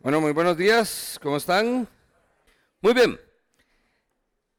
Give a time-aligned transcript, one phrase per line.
[0.00, 1.88] Bueno, muy buenos días, ¿cómo están?
[2.80, 3.18] Muy bien.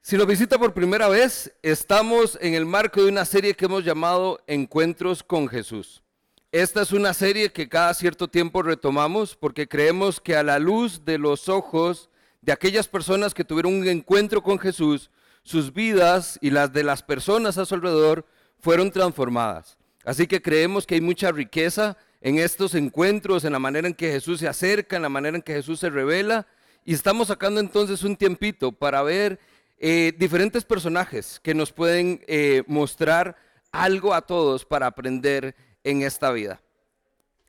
[0.01, 3.85] Si nos visita por primera vez, estamos en el marco de una serie que hemos
[3.85, 6.03] llamado Encuentros con Jesús.
[6.51, 11.05] Esta es una serie que cada cierto tiempo retomamos porque creemos que a la luz
[11.05, 12.09] de los ojos
[12.41, 15.09] de aquellas personas que tuvieron un encuentro con Jesús,
[15.43, 18.25] sus vidas y las de las personas a su alrededor
[18.59, 19.77] fueron transformadas.
[20.03, 24.11] Así que creemos que hay mucha riqueza en estos encuentros, en la manera en que
[24.11, 26.47] Jesús se acerca, en la manera en que Jesús se revela.
[26.85, 29.39] Y estamos sacando entonces un tiempito para ver
[29.77, 33.37] eh, diferentes personajes que nos pueden eh, mostrar
[33.71, 36.61] algo a todos para aprender en esta vida.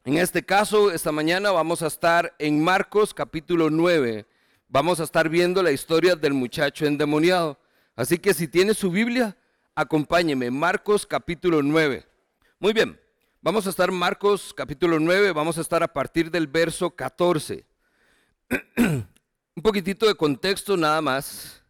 [0.05, 4.27] En este caso, esta mañana vamos a estar en Marcos capítulo 9.
[4.69, 7.59] Vamos a estar viendo la historia del muchacho endemoniado.
[7.97, 9.37] Así que si tiene su Biblia,
[9.75, 10.51] acompáñeme.
[10.51, 12.07] Marcos capítulo 9.
[12.61, 13.00] Muy bien,
[13.43, 17.65] vamos a estar Marcos capítulo 9, vamos a estar a partir del verso 14.
[18.77, 21.63] Un poquitito de contexto nada más.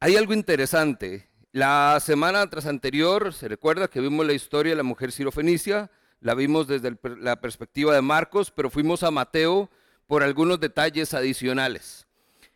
[0.00, 1.28] Hay algo interesante.
[1.52, 6.34] La semana tras anterior, se recuerda que vimos la historia de la mujer sirofenicia, la
[6.34, 9.70] vimos desde la perspectiva de Marcos, pero fuimos a Mateo
[10.06, 12.06] por algunos detalles adicionales.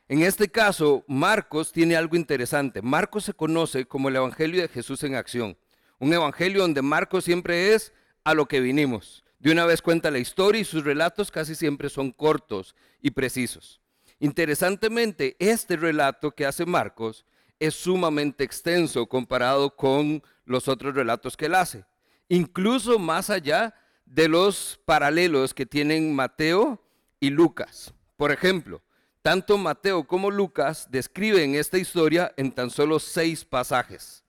[0.09, 2.83] En este caso, Marcos tiene algo interesante.
[2.83, 5.57] Marcos se conoce como el Evangelio de Jesús en acción.
[5.99, 7.93] Un Evangelio donde Marcos siempre es
[8.25, 9.25] a lo que vinimos.
[9.39, 13.81] De una vez cuenta la historia y sus relatos casi siempre son cortos y precisos.
[14.21, 17.25] Interesantemente, este relato que hace Marcos
[17.61, 21.85] es sumamente extenso comparado con los otros relatos que él hace,
[22.29, 23.75] incluso más allá
[24.07, 26.83] de los paralelos que tienen Mateo
[27.21, 27.93] y Lucas.
[28.17, 28.83] Por ejemplo,
[29.23, 34.25] tanto Mateo como Lucas describen esta historia en tan solo seis pasajes.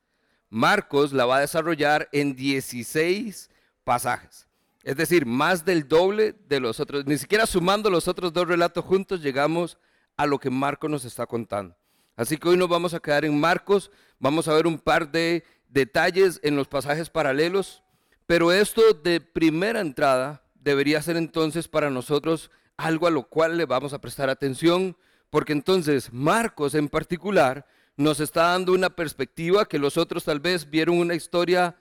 [0.49, 3.49] Marcos la va a desarrollar en 16
[3.83, 4.47] pasajes.
[4.83, 7.05] Es decir, más del doble de los otros.
[7.05, 9.77] Ni siquiera sumando los otros dos relatos juntos llegamos
[10.15, 11.75] a lo que Marcos nos está contando.
[12.15, 15.45] Así que hoy nos vamos a quedar en Marcos, vamos a ver un par de
[15.69, 17.83] detalles en los pasajes paralelos,
[18.25, 23.65] pero esto de primera entrada debería ser entonces para nosotros algo a lo cual le
[23.65, 24.97] vamos a prestar atención,
[25.29, 27.65] porque entonces Marcos en particular
[27.99, 31.75] nos está dando una perspectiva que los otros tal vez vieron una historia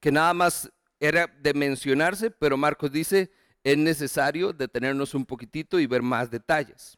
[0.00, 3.30] que nada más era de mencionarse, pero Marcos dice,
[3.62, 6.96] es necesario detenernos un poquitito y ver más detalles.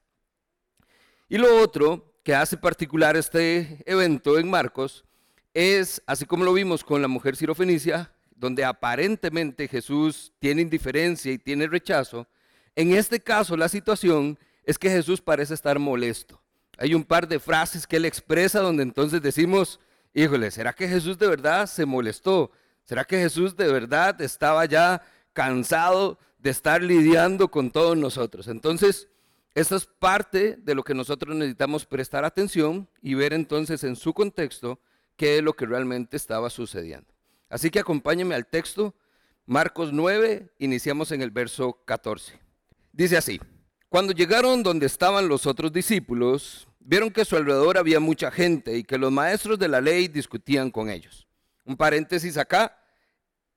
[1.29, 5.05] Y lo otro que hace particular este evento en Marcos
[5.53, 11.39] es, así como lo vimos con la mujer sirofenicia, donde aparentemente Jesús tiene indiferencia y
[11.39, 12.29] tiene rechazo,
[12.77, 16.44] en este caso la situación es que Jesús parece estar molesto.
[16.79, 19.81] Hay un par de frases que él expresa donde entonces decimos,
[20.13, 22.51] híjole, ¿será que Jesús de verdad se molestó?
[22.85, 25.03] ¿Será que Jesús de verdad estaba ya
[25.33, 28.49] cansado de estar lidiando con todos nosotros?
[28.49, 29.09] Entonces,
[29.55, 34.13] esta es parte de lo que nosotros necesitamos prestar atención y ver entonces en su
[34.13, 34.81] contexto
[35.17, 37.07] qué es lo que realmente estaba sucediendo.
[37.49, 38.95] Así que acompáñenme al texto,
[39.47, 42.41] Marcos 9, iniciamos en el verso 14.
[42.93, 43.41] Dice así,
[43.95, 48.77] cuando llegaron donde estaban los otros discípulos, vieron que a su alrededor había mucha gente
[48.77, 51.29] y que los maestros de la ley discutían con ellos.
[51.65, 52.77] Un paréntesis acá,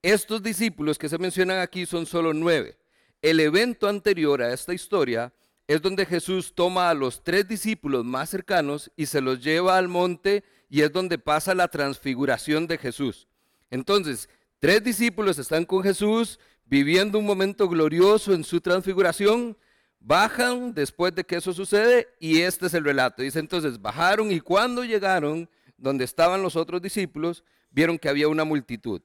[0.03, 2.77] estos discípulos que se mencionan aquí son solo nueve.
[3.19, 5.33] El evento anterior a esta historia
[5.65, 9.87] es donde Jesús toma a los tres discípulos más cercanos y se los lleva al
[9.87, 13.27] monte y es donde pasa la transfiguración de Jesús.
[13.71, 19.57] Entonces, tres discípulos están con Jesús viviendo un momento glorioso en su transfiguración,
[19.99, 23.21] bajan después de que eso sucede y este es el relato.
[23.21, 28.43] Dice entonces, bajaron y cuando llegaron donde estaban los otros discípulos, vieron que había una
[28.43, 29.01] multitud.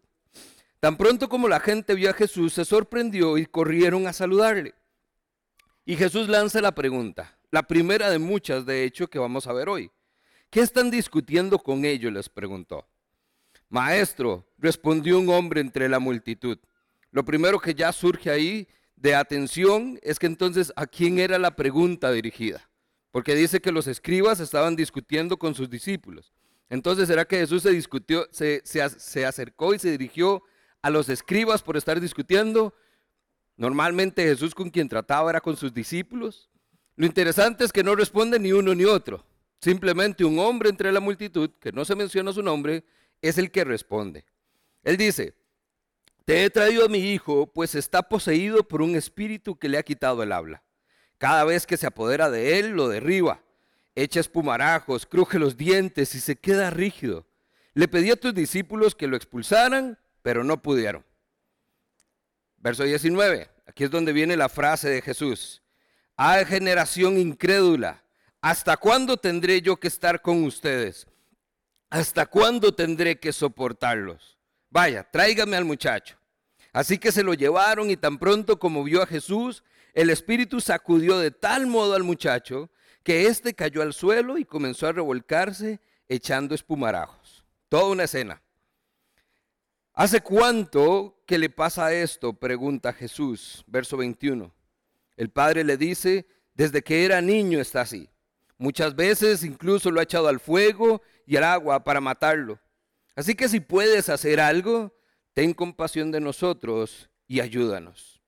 [0.81, 4.75] Tan pronto como la gente vio a Jesús, se sorprendió y corrieron a saludarle.
[5.85, 9.69] Y Jesús lanza la pregunta, la primera de muchas, de hecho, que vamos a ver
[9.69, 9.91] hoy.
[10.51, 12.13] ¿Qué están discutiendo con ellos?
[12.13, 12.87] les preguntó.
[13.69, 16.59] Maestro, respondió un hombre entre la multitud.
[17.11, 18.69] Lo primero que ya surge ahí
[19.03, 22.71] de atención es que entonces a quién era la pregunta dirigida.
[23.11, 26.32] Porque dice que los escribas estaban discutiendo con sus discípulos.
[26.71, 30.43] Entonces, ¿será que Jesús se discutió, se, se acercó y se dirigió
[30.81, 32.75] a los escribas por estar discutiendo?
[33.56, 36.49] Normalmente Jesús con quien trataba era con sus discípulos.
[36.94, 39.26] Lo interesante es que no responde ni uno ni otro.
[39.61, 42.85] Simplemente un hombre entre la multitud, que no se menciona su nombre,
[43.21, 44.25] es el que responde.
[44.85, 45.35] Él dice,
[46.25, 49.83] te he traído a mi hijo, pues está poseído por un espíritu que le ha
[49.83, 50.63] quitado el habla.
[51.19, 53.43] Cada vez que se apodera de él, lo derriba,
[53.95, 57.27] echa espumarajos, cruje los dientes y se queda rígido.
[57.75, 61.05] Le pedí a tus discípulos que lo expulsaran, pero no pudieron.
[62.59, 63.51] Verso 19.
[63.67, 65.63] Aquí es donde viene la frase de Jesús.
[66.17, 68.05] Ah, generación incrédula,
[68.41, 71.07] ¿hasta cuándo tendré yo que estar con ustedes?
[71.91, 74.39] ¿Hasta cuándo tendré que soportarlos?
[74.73, 76.17] Vaya, tráigame al muchacho.
[76.73, 81.19] Así que se lo llevaron y tan pronto como vio a Jesús, el espíritu sacudió
[81.19, 82.71] de tal modo al muchacho
[83.03, 85.79] que éste cayó al suelo y comenzó a revolcarse
[86.09, 87.45] echando espumarajos.
[87.69, 88.41] Toda una escena.
[89.93, 92.33] ¿Hace cuánto que le pasa esto?
[92.33, 94.51] Pregunta Jesús, verso 21.
[95.19, 98.09] El padre le dice, desde que era niño está así.
[98.57, 102.59] Muchas veces incluso lo ha echado al fuego y al agua para matarlo.
[103.14, 104.94] Así que si puedes hacer algo,
[105.35, 108.23] ten compasión de nosotros y ayúdanos.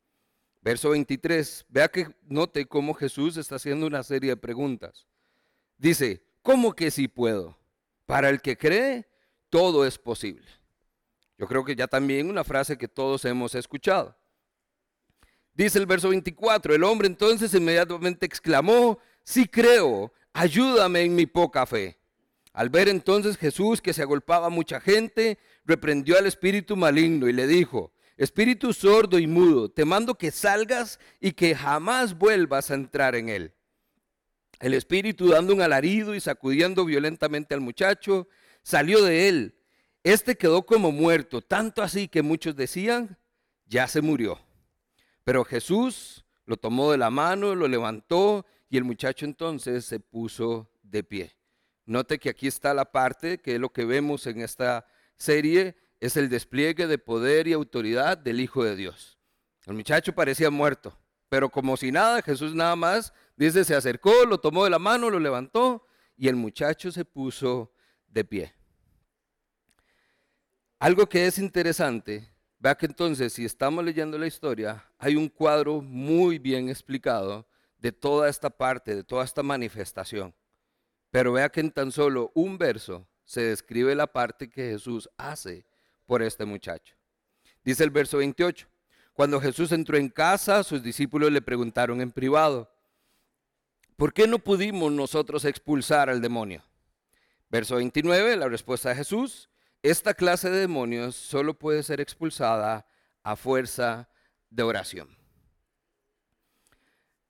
[0.60, 5.06] Verso 23, vea que note cómo Jesús está haciendo una serie de preguntas.
[5.76, 7.58] Dice, ¿cómo que si puedo?
[8.06, 9.06] Para el que cree,
[9.50, 10.46] todo es posible.
[11.36, 14.16] Yo creo que ya también una frase que todos hemos escuchado.
[15.52, 21.66] Dice el verso 24, el hombre entonces inmediatamente exclamó, sí creo, ayúdame en mi poca
[21.66, 21.98] fe.
[22.54, 27.48] Al ver entonces Jesús que se agolpaba mucha gente, reprendió al espíritu maligno y le
[27.48, 33.16] dijo, espíritu sordo y mudo, te mando que salgas y que jamás vuelvas a entrar
[33.16, 33.52] en él.
[34.60, 38.28] El espíritu dando un alarido y sacudiendo violentamente al muchacho,
[38.62, 39.56] salió de él.
[40.04, 43.18] Este quedó como muerto, tanto así que muchos decían,
[43.66, 44.38] ya se murió.
[45.24, 50.70] Pero Jesús lo tomó de la mano, lo levantó y el muchacho entonces se puso
[50.84, 51.32] de pie.
[51.86, 54.86] Note que aquí está la parte que es lo que vemos en esta
[55.16, 59.18] serie, es el despliegue de poder y autoridad del Hijo de Dios.
[59.66, 60.98] El muchacho parecía muerto,
[61.28, 65.10] pero como si nada, Jesús nada más, dice, se acercó, lo tomó de la mano,
[65.10, 65.86] lo levantó
[66.16, 67.72] y el muchacho se puso
[68.08, 68.54] de pie.
[70.78, 75.80] Algo que es interesante, vea que entonces si estamos leyendo la historia, hay un cuadro
[75.80, 77.46] muy bien explicado
[77.78, 80.34] de toda esta parte, de toda esta manifestación.
[81.14, 85.64] Pero vea que en tan solo un verso se describe la parte que Jesús hace
[86.06, 86.96] por este muchacho.
[87.62, 88.66] Dice el verso 28.
[89.12, 92.68] Cuando Jesús entró en casa, sus discípulos le preguntaron en privado,
[93.94, 96.64] ¿por qué no pudimos nosotros expulsar al demonio?
[97.48, 99.48] Verso 29, la respuesta de Jesús,
[99.84, 102.88] esta clase de demonios solo puede ser expulsada
[103.22, 104.08] a fuerza
[104.50, 105.16] de oración.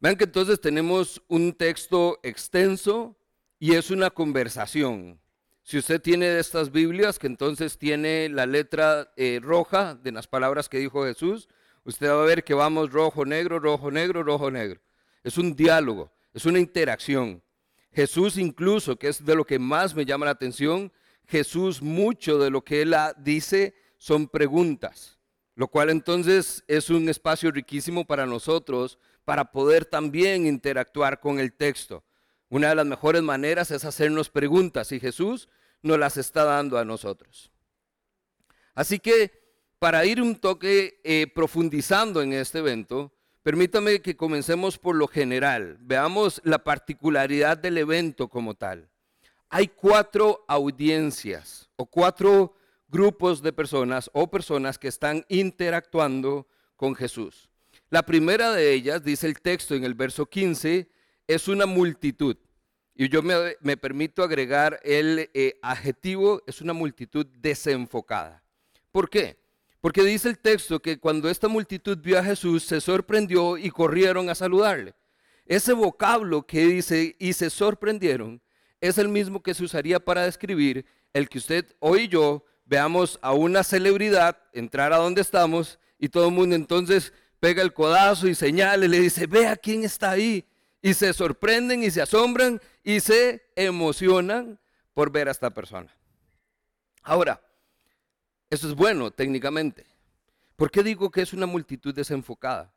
[0.01, 3.19] Vean que entonces tenemos un texto extenso
[3.59, 5.21] y es una conversación.
[5.63, 10.27] Si usted tiene de estas Biblias, que entonces tiene la letra eh, roja de las
[10.27, 11.49] palabras que dijo Jesús,
[11.85, 14.81] usted va a ver que vamos rojo, negro, rojo, negro, rojo, negro.
[15.23, 17.43] Es un diálogo, es una interacción.
[17.93, 20.93] Jesús incluso, que es de lo que más me llama la atención,
[21.27, 25.19] Jesús mucho de lo que él dice son preguntas,
[25.55, 31.55] lo cual entonces es un espacio riquísimo para nosotros para poder también interactuar con el
[31.55, 32.05] texto.
[32.55, 35.49] Una de las mejores maneras es hacernos preguntas y Jesús
[35.83, 37.51] nos las está dando a nosotros.
[38.77, 39.33] Así que
[39.81, 43.13] para ir un toque eh, profundizando en este evento,
[43.43, 45.79] permítame que comencemos por lo general.
[45.81, 48.89] Veamos la particularidad del evento como tal.
[49.49, 52.55] Hay cuatro audiencias o cuatro
[52.87, 56.47] grupos de personas o personas que están interactuando
[56.77, 57.51] con Jesús.
[57.91, 60.89] La primera de ellas, dice el texto en el verso 15,
[61.27, 62.37] es una multitud.
[62.97, 68.43] Y yo me, permito agregar el eh, adjetivo, es una multitud desenfocada.
[68.93, 69.37] ¿Por qué?
[69.81, 74.31] Porque dice el texto que cuando esta multitud vio a Jesús, se sorprendió y corrieron
[74.31, 74.95] a saludarle.
[75.45, 78.41] Ese vocablo que dice y se sorprendieron
[78.81, 83.19] es el mismo que se usaría para describir el que usted hoy y yo veamos
[83.23, 88.27] a una celebridad entrar a donde estamos y todo el mundo entonces pega el codazo
[88.27, 90.47] y señala y le dice, vea quién está ahí
[90.85, 94.61] y se sorprenden y se asombran y se emocionan
[94.93, 95.91] por ver a esta persona.
[97.03, 97.41] Ahora,
[98.51, 99.87] eso es bueno técnicamente.
[100.57, 102.71] ¿Por qué digo que es una multitud desenfocada?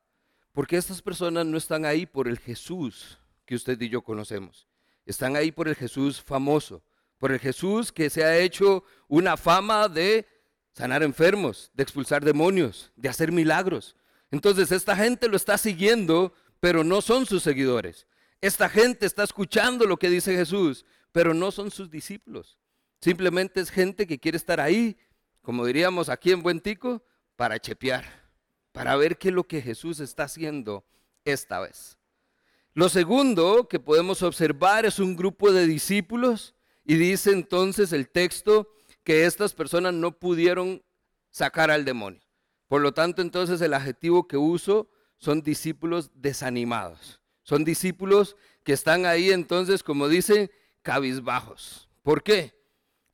[0.53, 4.69] Porque estas personas no están ahí por el Jesús que usted y yo conocemos.
[5.05, 6.81] Están ahí por el Jesús famoso,
[7.17, 10.25] por el Jesús que se ha hecho una fama de
[10.71, 13.97] sanar enfermos, de expulsar demonios, de hacer milagros.
[14.31, 18.07] Entonces esta gente lo está siguiendo pero no son sus seguidores.
[18.41, 22.57] Esta gente está escuchando lo que dice Jesús, pero no son sus discípulos.
[23.01, 24.97] Simplemente es gente que quiere estar ahí,
[25.41, 27.03] como diríamos aquí en Buen Tico,
[27.35, 28.05] para chepear,
[28.71, 30.85] para ver qué es lo que Jesús está haciendo
[31.25, 31.97] esta vez.
[32.73, 36.53] Lo segundo que podemos observar es un grupo de discípulos
[36.85, 38.69] y dice entonces el texto
[39.03, 40.83] que estas personas no pudieron
[41.31, 42.21] sacar al demonio.
[42.67, 47.21] Por lo tanto, entonces el adjetivo que uso son discípulos desanimados.
[47.43, 51.89] Son discípulos que están ahí entonces, como dicen, cabizbajos.
[52.03, 52.53] ¿Por qué?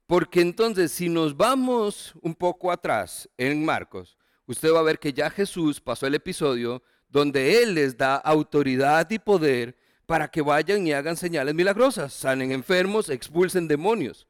[0.05, 5.13] Porque entonces si nos vamos un poco atrás en Marcos, usted va a ver que
[5.13, 10.86] ya Jesús pasó el episodio donde Él les da autoridad y poder para que vayan
[10.86, 14.27] y hagan señales milagrosas, sanen enfermos, expulsen demonios.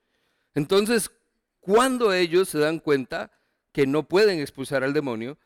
[0.53, 1.09] Entonces,
[1.59, 3.31] cuando ellos se dan cuenta
[3.71, 5.37] que no pueden expulsar al demonio,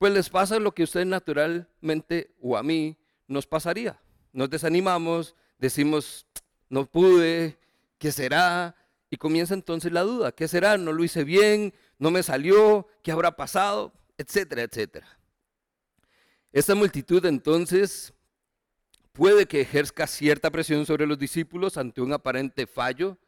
[0.00, 2.96] pues les pasa lo que usted naturalmente o a mí
[3.28, 4.00] nos pasaría.
[4.32, 6.26] Nos desanimamos, decimos,
[6.70, 7.58] no pude,
[7.98, 8.74] ¿qué será?
[9.10, 10.78] Y comienza entonces la duda, ¿qué será?
[10.78, 13.92] No lo hice bien, no me salió, ¿qué habrá pasado?
[14.16, 15.06] Etcétera, etcétera.
[16.50, 18.14] Esta multitud entonces
[19.12, 23.18] puede que ejerza cierta presión sobre los discípulos ante un aparente fallo,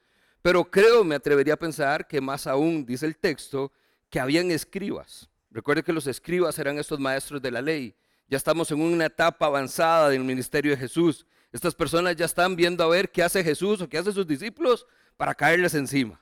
[0.41, 3.71] pero creo, me atrevería a pensar que más aún, dice el texto,
[4.09, 5.29] que habían escribas.
[5.53, 7.95] Recuerde que los escribas eran estos maestros de la ley.
[8.29, 11.27] Ya estamos en una etapa avanzada del ministerio de Jesús.
[11.53, 14.87] Estas personas ya están viendo a ver qué hace Jesús o qué hace sus discípulos
[15.19, 16.19] para caerles encima.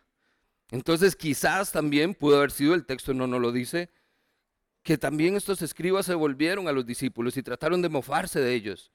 [0.73, 3.91] Entonces quizás también pudo haber sido, el texto no nos lo dice,
[4.83, 8.91] que también estos escribas se volvieron a los discípulos y trataron de mofarse de ellos.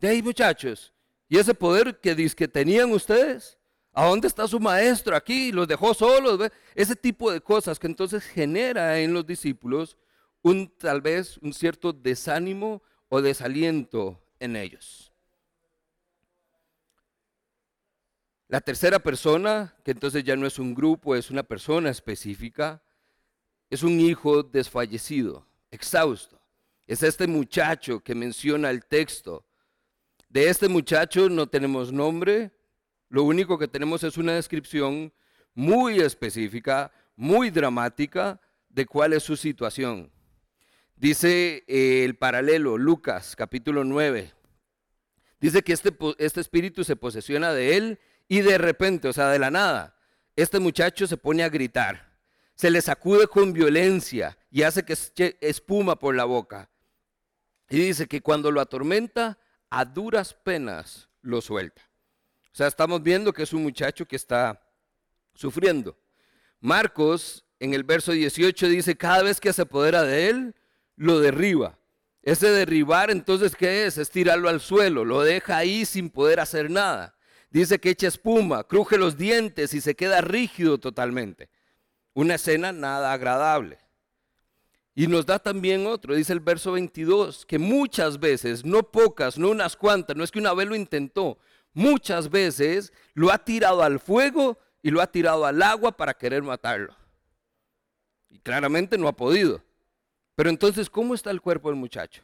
[0.00, 0.92] De ahí muchachos,
[1.28, 3.58] ¿y ese poder que, que tenían ustedes?
[3.98, 5.50] ¿A dónde está su maestro aquí?
[5.50, 6.50] Los dejó solos.
[6.74, 9.96] Ese tipo de cosas que entonces genera en los discípulos
[10.42, 15.14] un tal vez un cierto desánimo o desaliento en ellos.
[18.48, 22.82] La tercera persona, que entonces ya no es un grupo, es una persona específica,
[23.70, 26.38] es un hijo desfallecido, exhausto.
[26.86, 29.46] Es este muchacho que menciona el texto.
[30.28, 32.55] De este muchacho no tenemos nombre,
[33.08, 35.12] lo único que tenemos es una descripción
[35.54, 40.10] muy específica, muy dramática de cuál es su situación.
[40.96, 44.32] Dice eh, el paralelo, Lucas capítulo 9.
[45.40, 49.38] Dice que este, este espíritu se posesiona de él y de repente, o sea, de
[49.38, 49.96] la nada,
[50.34, 52.16] este muchacho se pone a gritar
[52.56, 56.70] se le sacude con violencia y hace que espuma por la boca.
[57.68, 61.82] Y dice que cuando lo atormenta, a duras penas lo suelta.
[62.56, 64.58] O sea, estamos viendo que es un muchacho que está
[65.34, 65.94] sufriendo.
[66.58, 70.54] Marcos en el verso 18 dice, cada vez que se apodera de él,
[70.96, 71.78] lo derriba.
[72.22, 73.98] Ese derribar entonces, ¿qué es?
[73.98, 77.14] Es tirarlo al suelo, lo deja ahí sin poder hacer nada.
[77.50, 81.50] Dice que echa espuma, cruje los dientes y se queda rígido totalmente.
[82.14, 83.80] Una escena nada agradable.
[84.94, 89.50] Y nos da también otro, dice el verso 22, que muchas veces, no pocas, no
[89.50, 91.38] unas cuantas, no es que una vez lo intentó,
[91.76, 96.42] muchas veces lo ha tirado al fuego y lo ha tirado al agua para querer
[96.42, 96.96] matarlo.
[98.28, 99.62] Y claramente no ha podido.
[100.34, 102.22] Pero entonces, ¿cómo está el cuerpo del muchacho?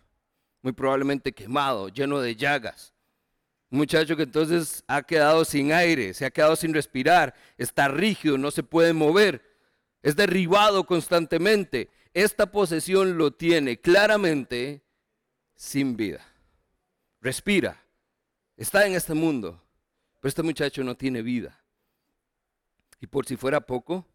[0.60, 2.92] Muy probablemente quemado, lleno de llagas.
[3.70, 8.36] Un muchacho que entonces ha quedado sin aire, se ha quedado sin respirar, está rígido,
[8.36, 9.52] no se puede mover
[10.02, 11.88] es derribado constantemente.
[12.12, 14.82] Esta posesión lo tiene claramente
[15.54, 16.26] sin vida.
[17.20, 17.81] Respira,
[18.56, 19.60] está en este mundo,
[20.20, 21.58] pero este muchacho no tiene vida.
[23.00, 24.06] Y por si fuera poco,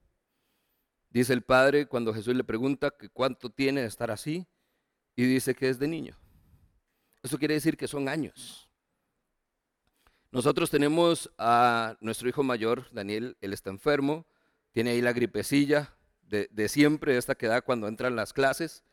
[1.10, 4.48] dice el padre cuando Jesús le pregunta cuánto tiene de estar así,
[5.16, 6.16] y dice que es de niño.
[7.24, 8.70] Eso quiere decir que son años.
[10.32, 14.28] Nosotros tenemos a nuestro hijo mayor, Daniel, él está enfermo,
[14.72, 18.84] tiene ahí la gripecilla de, siempre, esta que da cuando entran las clases.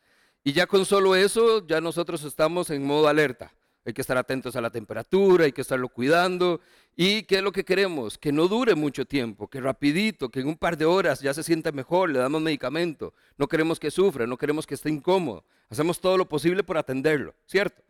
[0.42, 3.52] Y ya con solo eso, ya nosotros estamos en modo alerta.
[3.86, 6.60] Hay que estar atentos a la temperatura, hay que estarlo cuidando.
[6.96, 8.16] ¿Y qué es lo que queremos?
[8.16, 11.42] Que no dure mucho tiempo, que rapidito, que en un par de horas ya se
[11.42, 13.12] sienta mejor, le damos medicamento.
[13.36, 15.44] No queremos que sufra, no queremos que esté incómodo.
[15.68, 17.82] Hacemos todo lo posible por atenderlo, ¿cierto?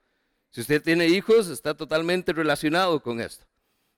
[0.50, 3.44] Si usted tiene hijos, está totalmente relacionado con esto.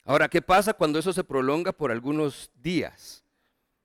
[0.05, 3.25] Ahora, ¿qué pasa cuando eso se prolonga por algunos días?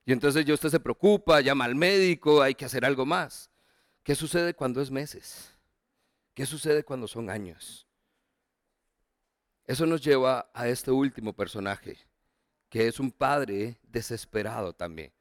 [0.04, 3.50] Y entonces ya usted se preocupa, llama al médico, hay que hacer algo más.
[4.02, 5.50] ¿Qué sucede cuando es meses?
[6.34, 7.86] ¿Qué sucede cuando son años?
[9.66, 11.98] Eso nos lleva a este último personaje,
[12.68, 15.12] que es un padre desesperado también.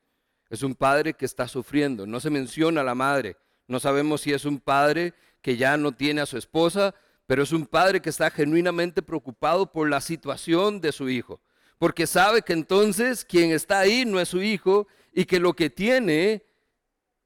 [0.50, 2.06] Es un padre que está sufriendo.
[2.06, 3.38] No se menciona a la madre.
[3.68, 6.94] No sabemos si es un padre que ya no tiene a su esposa,
[7.26, 11.40] pero es un padre que está genuinamente preocupado por la situación de su hijo
[11.82, 15.72] porque sabe que entonces quien está ahí no es su hijo y que lo que
[15.72, 16.46] tiene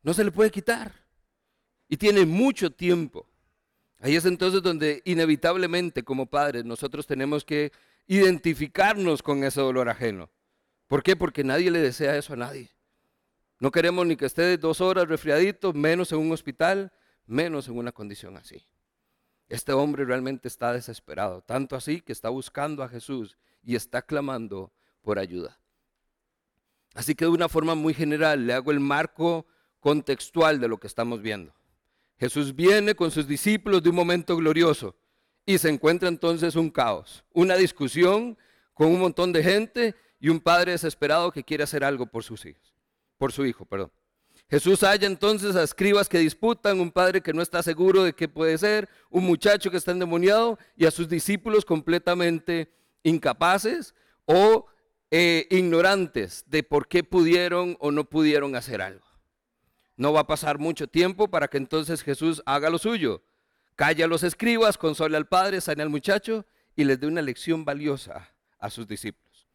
[0.01, 0.93] no se le puede quitar.
[1.89, 3.27] Y tiene mucho tiempo.
[4.05, 7.71] Ahí es entonces donde inevitablemente como padres nosotros tenemos que
[8.05, 10.29] identificarnos con ese dolor ajeno.
[10.85, 11.15] ¿Por qué?
[11.15, 12.69] Porque nadie le desea eso a nadie.
[13.59, 16.93] No queremos ni que esté dos horas resfriadito, menos en un hospital,
[17.25, 18.63] menos en una condición así.
[19.49, 24.71] Este hombre realmente está desesperado, tanto así que está buscando a Jesús y está clamando
[25.01, 25.57] por ayuda.
[26.93, 29.47] Así que de una forma muy general le hago el marco
[29.79, 31.55] contextual de lo que estamos viendo.
[32.17, 34.95] Jesús viene con sus discípulos de un momento glorioso
[35.45, 38.37] y se encuentra entonces un caos, una discusión
[38.73, 42.45] con un montón de gente y un padre desesperado que quiere hacer algo por sus
[42.45, 42.73] hijos,
[43.17, 43.91] por su hijo, perdón.
[44.49, 48.27] Jesús halla entonces a escribas que disputan, un padre que no está seguro de qué
[48.27, 52.71] puede ser, un muchacho que está endemoniado y a sus discípulos completamente
[53.03, 53.95] incapaces
[54.25, 54.67] o
[55.09, 59.05] eh, ignorantes de por qué pudieron o no pudieron hacer algo.
[59.97, 63.23] No va a pasar mucho tiempo para que entonces Jesús haga lo suyo.
[63.75, 67.65] Calla a los escribas, console al padre, sane al muchacho y les dé una lección
[67.65, 69.47] valiosa a sus discípulos.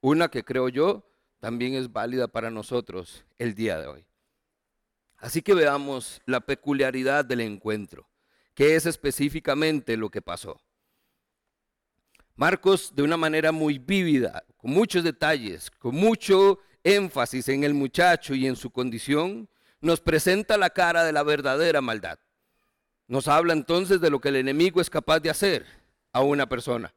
[0.00, 1.08] Una que creo yo
[1.40, 4.06] también es válida para nosotros el día de hoy.
[5.18, 8.08] Así que veamos la peculiaridad del encuentro.
[8.54, 10.60] ¿Qué es específicamente lo que pasó?
[12.34, 18.34] Marcos, de una manera muy vívida, con muchos detalles, con mucho énfasis en el muchacho
[18.34, 19.48] y en su condición,
[19.86, 22.18] nos presenta la cara de la verdadera maldad.
[23.08, 25.64] Nos habla entonces de lo que el enemigo es capaz de hacer
[26.12, 26.92] a una persona.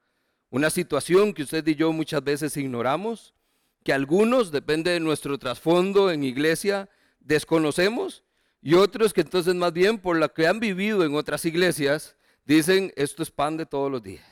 [0.50, 3.36] Una situación que usted y yo muchas veces ignoramos,
[3.84, 8.24] que algunos, depende de nuestro trasfondo en iglesia, desconocemos
[8.62, 12.92] y otros que entonces más bien por lo que han vivido en otras iglesias, dicen,
[12.96, 14.26] esto es pan de todos los días.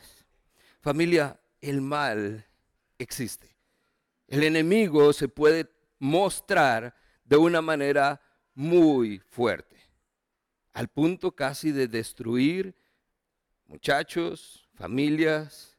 [0.81, 2.45] Familia, el mal
[2.97, 3.55] existe.
[4.27, 8.21] El enemigo se puede mostrar de una manera
[8.57, 9.77] muy fuerte,
[10.73, 12.73] al punto casi de destruir
[13.67, 15.77] muchachos, familias,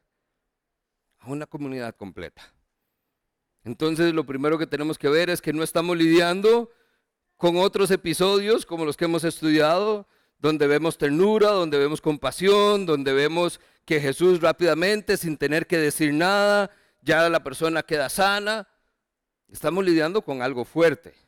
[1.19, 2.55] a una comunidad completa.
[3.65, 6.71] Entonces lo primero que tenemos que ver es que no estamos lidiando
[7.37, 10.07] con otros episodios como los que hemos estudiado,
[10.39, 16.15] donde vemos ternura, donde vemos compasión, donde vemos que Jesús rápidamente, sin tener que decir
[16.15, 16.71] nada,
[17.03, 18.69] ya la persona queda sana.
[19.49, 21.28] Estamos lidiando con algo fuerte.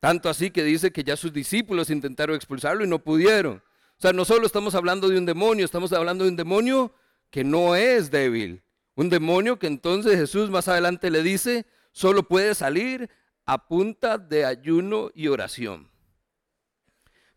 [0.00, 3.62] Tanto así que dice que ya sus discípulos intentaron expulsarlo y no pudieron.
[3.98, 6.94] O sea, no solo estamos hablando de un demonio, estamos hablando de un demonio
[7.30, 8.62] que no es débil.
[8.94, 13.10] Un demonio que entonces Jesús más adelante le dice, solo puede salir
[13.44, 15.90] a punta de ayuno y oración.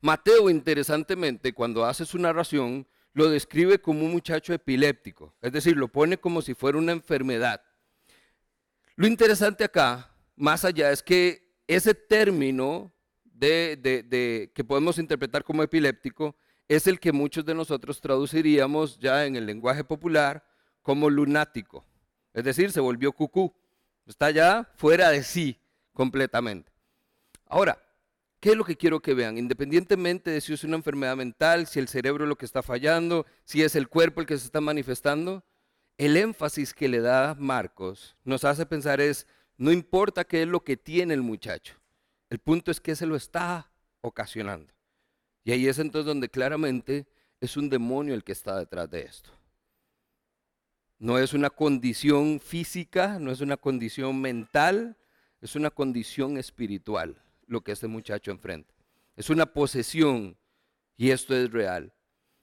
[0.02, 5.88] Mateo, interesantemente, cuando hace su narración, lo describe como un muchacho epiléptico, es decir, lo
[5.88, 7.62] pone como si fuera una enfermedad.
[8.96, 12.92] Lo interesante acá, más allá, es que ese término
[13.24, 16.36] de, que podemos interpretar como epiléptico
[16.68, 20.46] es el que muchos de nosotros traduciríamos ya en el lenguaje popular
[20.82, 21.86] como lunático.
[22.34, 23.54] Es decir, se volvió cucú.
[24.06, 25.60] Está ya fuera de sí
[25.94, 26.72] completamente.
[27.48, 27.82] Ahora,
[28.42, 29.38] ¿qué es lo que quiero que vean?
[29.38, 33.26] Independientemente de si es una enfermedad mental, si el cerebro es lo que está fallando,
[33.46, 35.44] si es el cuerpo el que se está manifestando,
[35.98, 39.28] el énfasis que le da Marcos nos hace pensar es,
[39.62, 41.76] no importa qué es lo que tiene el muchacho,
[42.32, 43.72] el punto es que se lo está
[44.02, 44.74] ocasionando.
[45.44, 47.06] Y ahí es entonces donde claramente
[47.40, 49.30] es un demonio el que está detrás de esto.
[50.98, 54.98] No es una condición física, no es una condición mental,
[55.42, 58.74] es una condición espiritual lo que este muchacho enfrenta.
[59.16, 60.40] Es una posesión
[60.98, 61.94] y esto es real.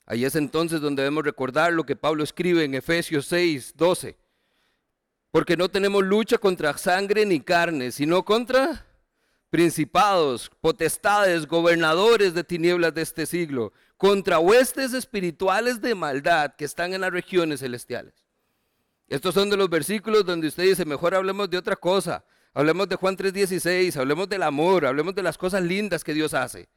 [0.07, 4.28] Ahí es entonces donde debemos recordar lo que Pablo escribe en Efesios 6, 12.
[5.31, 8.87] Porque no tenemos lucha contra sangre ni carne, sino contra
[9.51, 16.93] principados, potestades, gobernadores de tinieblas de este siglo, contra huestes espirituales de maldad que están
[16.93, 18.15] en las regiones celestiales.
[19.09, 22.25] Estos son de los versículos donde usted dice, mejor hablemos de otra cosa.
[22.53, 26.69] Hablemos de Juan 3:16, hablemos del amor, hablemos de las cosas lindas que Dios hace.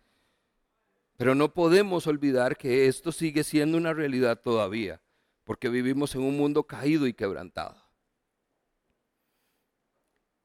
[1.17, 5.01] Pero no podemos olvidar que esto sigue siendo una realidad todavía,
[5.43, 7.80] porque vivimos en un mundo caído y quebrantado.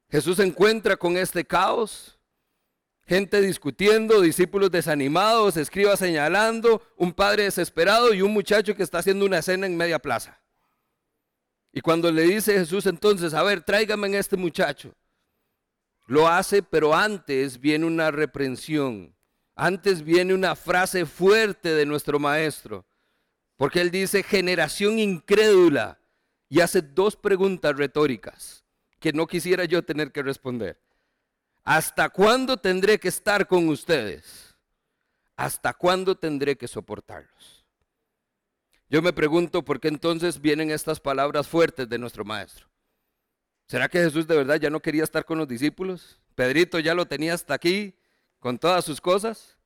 [0.09, 2.19] Jesús se encuentra con este caos,
[3.07, 9.25] gente discutiendo, discípulos desanimados, escribas señalando, un padre desesperado y un muchacho que está haciendo
[9.25, 10.41] una cena en media plaza.
[11.73, 14.95] Y cuando le dice Jesús entonces, a ver, tráigame en este muchacho,
[16.07, 19.15] lo hace, pero antes viene una reprensión,
[19.57, 22.87] antes viene una frase fuerte de nuestro maestro,
[23.57, 25.99] porque él dice generación incrédula
[26.49, 28.66] y hace dos preguntas retóricas
[29.07, 30.81] que no quisiera yo tener que responder.
[31.63, 34.57] ¿Hasta cuándo tendré que estar con ustedes?
[35.37, 37.65] ¿Hasta cuándo tendré que soportarlos?
[38.91, 42.67] Yo me pregunto por qué entonces vienen estas palabras fuertes de nuestro maestro.
[43.69, 46.21] ¿Será que Jesús de verdad ya no quería estar con los discípulos?
[46.35, 47.95] Pedrito ya lo tenía hasta aquí
[48.41, 49.57] con todas sus cosas.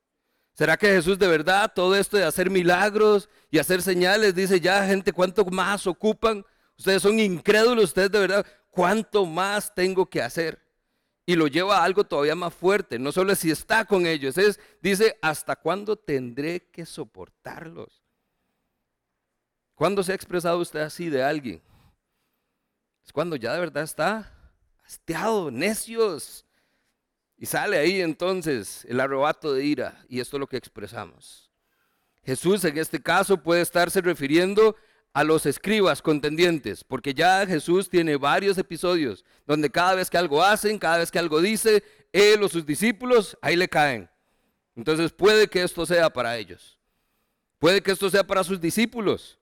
[0.53, 4.85] ¿Será que Jesús de verdad todo esto de hacer milagros y hacer señales dice ya
[4.87, 6.44] gente cuánto más ocupan?
[6.76, 10.61] Ustedes son incrédulos, ustedes de verdad, ¿cuánto más tengo que hacer?
[11.26, 14.59] Y lo lleva a algo todavía más fuerte, no solo si está con ellos, es,
[14.80, 18.02] dice, ¿hasta cuándo tendré que soportarlos?
[19.74, 21.62] ¿Cuándo se ha expresado usted así de alguien?
[23.04, 24.33] Es cuando ya de verdad está
[24.85, 26.44] hastiado, necios.
[27.37, 31.50] Y sale ahí entonces el arrebato de ira, y esto es lo que expresamos.
[32.22, 34.76] Jesús en este caso puede estarse refiriendo
[35.12, 40.42] a los escribas contendientes, porque ya Jesús tiene varios episodios donde cada vez que algo
[40.42, 44.08] hacen, cada vez que algo dice, él o sus discípulos, ahí le caen.
[44.76, 46.78] Entonces puede que esto sea para ellos.
[47.58, 49.38] Puede que esto sea para sus discípulos.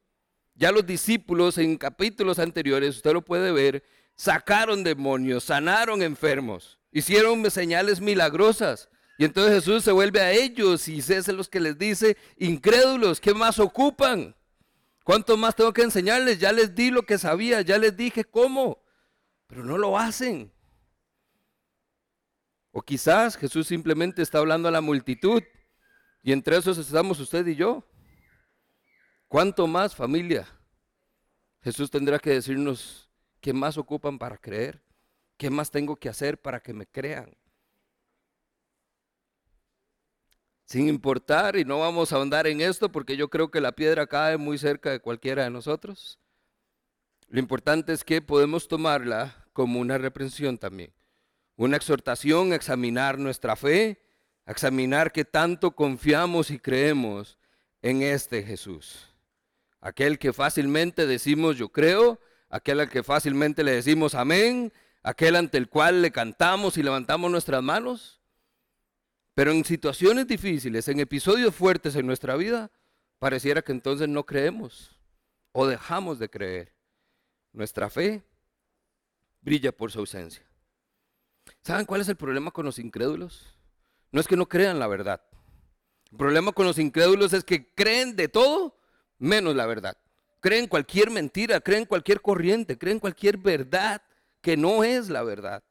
[0.54, 3.84] Ya los discípulos en capítulos anteriores, usted lo puede ver,
[4.16, 8.88] sacaron demonios, sanaron enfermos, hicieron señales milagrosas.
[9.18, 13.34] Y entonces Jesús se vuelve a ellos y es los que les dice, incrédulos, ¿qué
[13.34, 14.34] más ocupan?
[15.08, 16.38] ¿Cuánto más tengo que enseñarles?
[16.38, 18.84] Ya les di lo que sabía, ya les dije cómo,
[19.46, 20.52] pero no lo hacen.
[22.72, 25.42] O quizás Jesús simplemente está hablando a la multitud
[26.22, 27.82] y entre esos estamos usted y yo.
[29.28, 30.46] ¿Cuánto más familia?
[31.62, 33.08] Jesús tendrá que decirnos
[33.40, 34.84] qué más ocupan para creer,
[35.38, 37.34] qué más tengo que hacer para que me crean.
[40.68, 44.06] Sin importar, y no vamos a ahondar en esto porque yo creo que la piedra
[44.06, 46.18] cae muy cerca de cualquiera de nosotros.
[47.28, 50.92] Lo importante es que podemos tomarla como una reprensión también,
[51.56, 54.02] una exhortación a examinar nuestra fe,
[54.44, 57.38] a examinar qué tanto confiamos y creemos
[57.80, 59.08] en este Jesús.
[59.80, 64.70] Aquel que fácilmente decimos yo creo, aquel al que fácilmente le decimos amén,
[65.02, 68.17] aquel ante el cual le cantamos y levantamos nuestras manos.
[69.38, 72.72] Pero en situaciones difíciles, en episodios fuertes en nuestra vida,
[73.20, 74.98] pareciera que entonces no creemos
[75.52, 76.74] o dejamos de creer.
[77.52, 78.24] Nuestra fe
[79.40, 80.44] brilla por su ausencia.
[81.62, 83.46] ¿Saben cuál es el problema con los incrédulos?
[84.10, 85.22] No es que no crean la verdad.
[86.10, 88.76] El problema con los incrédulos es que creen de todo
[89.18, 89.96] menos la verdad.
[90.40, 94.02] Creen cualquier mentira, creen cualquier corriente, creen cualquier verdad
[94.40, 95.62] que no es la verdad.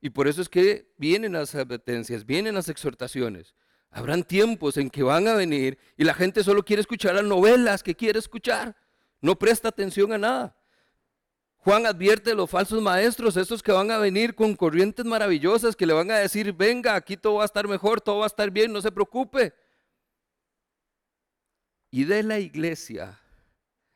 [0.00, 3.54] Y por eso es que vienen las advertencias, vienen las exhortaciones.
[3.90, 7.82] Habrán tiempos en que van a venir y la gente solo quiere escuchar las novelas
[7.82, 8.76] que quiere escuchar.
[9.20, 10.56] No presta atención a nada.
[11.56, 15.86] Juan advierte de los falsos maestros, estos que van a venir con corrientes maravillosas, que
[15.86, 18.50] le van a decir, venga, aquí todo va a estar mejor, todo va a estar
[18.50, 19.52] bien, no se preocupe.
[21.90, 23.18] Y de la iglesia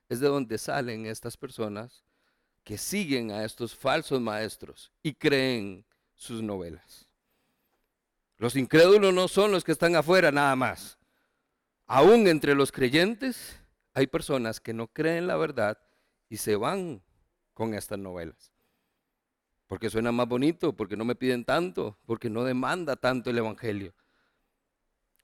[0.08, 2.04] es de donde salen estas personas
[2.64, 5.84] que siguen a estos falsos maestros y creen
[6.22, 7.08] sus novelas.
[8.38, 10.98] Los incrédulos no son los que están afuera nada más.
[11.86, 13.60] Aún entre los creyentes
[13.92, 15.78] hay personas que no creen la verdad
[16.28, 17.02] y se van
[17.54, 18.52] con estas novelas.
[19.66, 23.92] Porque suena más bonito, porque no me piden tanto, porque no demanda tanto el Evangelio.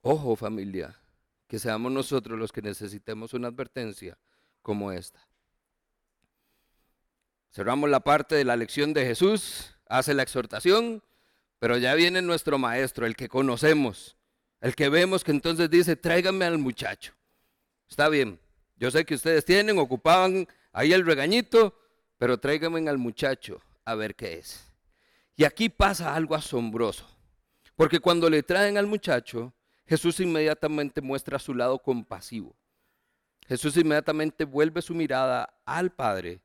[0.00, 0.98] Ojo familia,
[1.46, 4.18] que seamos nosotros los que necesitemos una advertencia
[4.62, 5.20] como esta.
[7.50, 11.02] Cerramos la parte de la lección de Jesús, hace la exhortación,
[11.58, 14.16] pero ya viene nuestro maestro, el que conocemos,
[14.60, 17.14] el que vemos que entonces dice, tráigame al muchacho.
[17.88, 18.38] Está bien,
[18.76, 21.78] yo sé que ustedes tienen, ocupaban ahí el regañito,
[22.18, 24.64] pero tráigame al muchacho a ver qué es.
[25.36, 27.08] Y aquí pasa algo asombroso,
[27.76, 29.54] porque cuando le traen al muchacho,
[29.86, 32.54] Jesús inmediatamente muestra su lado compasivo.
[33.46, 36.40] Jesús inmediatamente vuelve su mirada al Padre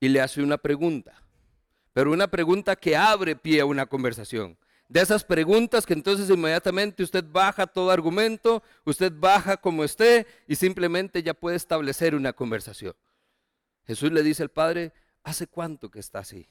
[0.00, 1.23] y le hace una pregunta,
[1.94, 4.58] pero una pregunta que abre pie a una conversación.
[4.88, 10.56] De esas preguntas que entonces inmediatamente usted baja todo argumento, usted baja como esté y
[10.56, 12.94] simplemente ya puede establecer una conversación.
[13.86, 16.48] Jesús le dice al Padre, ¿hace cuánto que está así?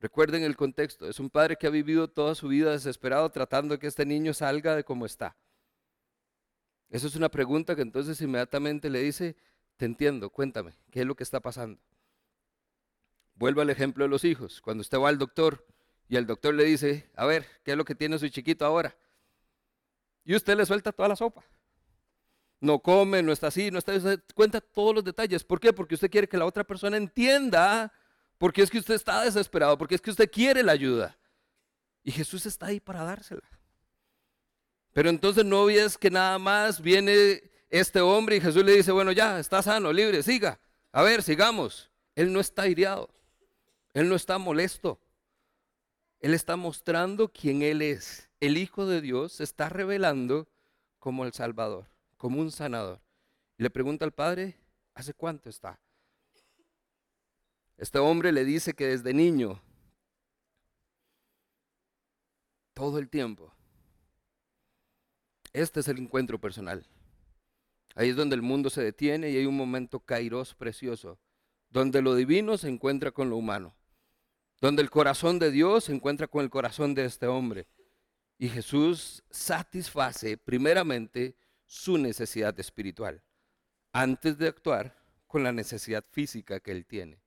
[0.00, 3.80] Recuerden el contexto, es un padre que ha vivido toda su vida desesperado tratando de
[3.80, 5.36] que este niño salga de como está.
[6.88, 9.36] Esa es una pregunta que entonces inmediatamente le dice,
[9.76, 11.80] te entiendo, cuéntame, ¿qué es lo que está pasando?
[13.38, 14.60] Vuelvo al ejemplo de los hijos.
[14.60, 15.64] Cuando usted va al doctor
[16.08, 18.96] y el doctor le dice, a ver, ¿qué es lo que tiene su chiquito ahora?
[20.24, 21.44] Y usted le suelta toda la sopa.
[22.60, 23.92] No come, no está así, no está,
[24.34, 25.44] cuenta todos los detalles.
[25.44, 25.72] ¿Por qué?
[25.72, 27.92] Porque usted quiere que la otra persona entienda
[28.38, 31.16] porque es que usted está desesperado, porque es que usted quiere la ayuda.
[32.02, 33.48] Y Jesús está ahí para dársela.
[34.92, 39.12] Pero entonces no es que nada más viene este hombre y Jesús le dice, bueno,
[39.12, 40.58] ya, está sano, libre, siga.
[40.90, 41.88] A ver, sigamos.
[42.16, 43.08] Él no está iriado.
[43.98, 45.00] Él no está molesto.
[46.20, 48.30] Él está mostrando quién Él es.
[48.38, 50.46] El Hijo de Dios se está revelando
[51.00, 53.00] como el Salvador, como un sanador.
[53.56, 54.56] Y le pregunta al Padre,
[54.94, 55.80] ¿hace cuánto está?
[57.76, 59.60] Este hombre le dice que desde niño,
[62.74, 63.52] todo el tiempo,
[65.52, 66.86] este es el encuentro personal.
[67.96, 71.18] Ahí es donde el mundo se detiene y hay un momento kairos precioso,
[71.68, 73.74] donde lo divino se encuentra con lo humano,
[74.60, 77.66] donde el corazón de Dios se encuentra con el corazón de este hombre.
[78.38, 83.22] Y Jesús satisface primeramente su necesidad espiritual,
[83.92, 87.20] antes de actuar con la necesidad física que él tiene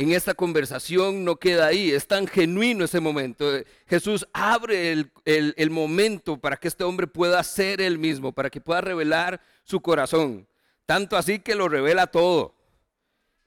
[0.00, 3.44] en esta conversación no queda ahí, es tan genuino ese momento.
[3.86, 4.90] Jesús abre
[5.26, 9.82] el, momento para que este hombre pueda ser él mismo, para que pueda revelar su
[9.82, 10.48] corazón.
[10.86, 12.54] Tanto así que lo revela todo.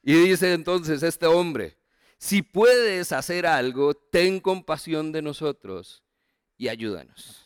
[0.03, 1.75] Y dice entonces este hombre,
[2.23, 6.05] si puedes hacer algo, ten compasión de nosotros
[6.57, 7.45] y ayúdanos.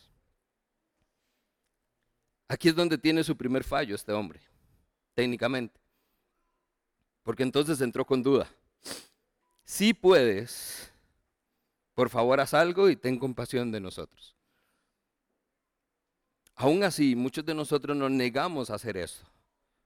[2.48, 4.40] Aquí es donde tiene su primer fallo este hombre,
[5.16, 5.82] técnicamente.
[7.24, 8.48] Porque entonces entró con duda.
[9.64, 10.94] Si puedes,
[11.96, 14.36] por favor haz algo y ten compasión de nosotros.
[16.54, 19.26] Aún así, muchos de nosotros nos negamos a hacer eso,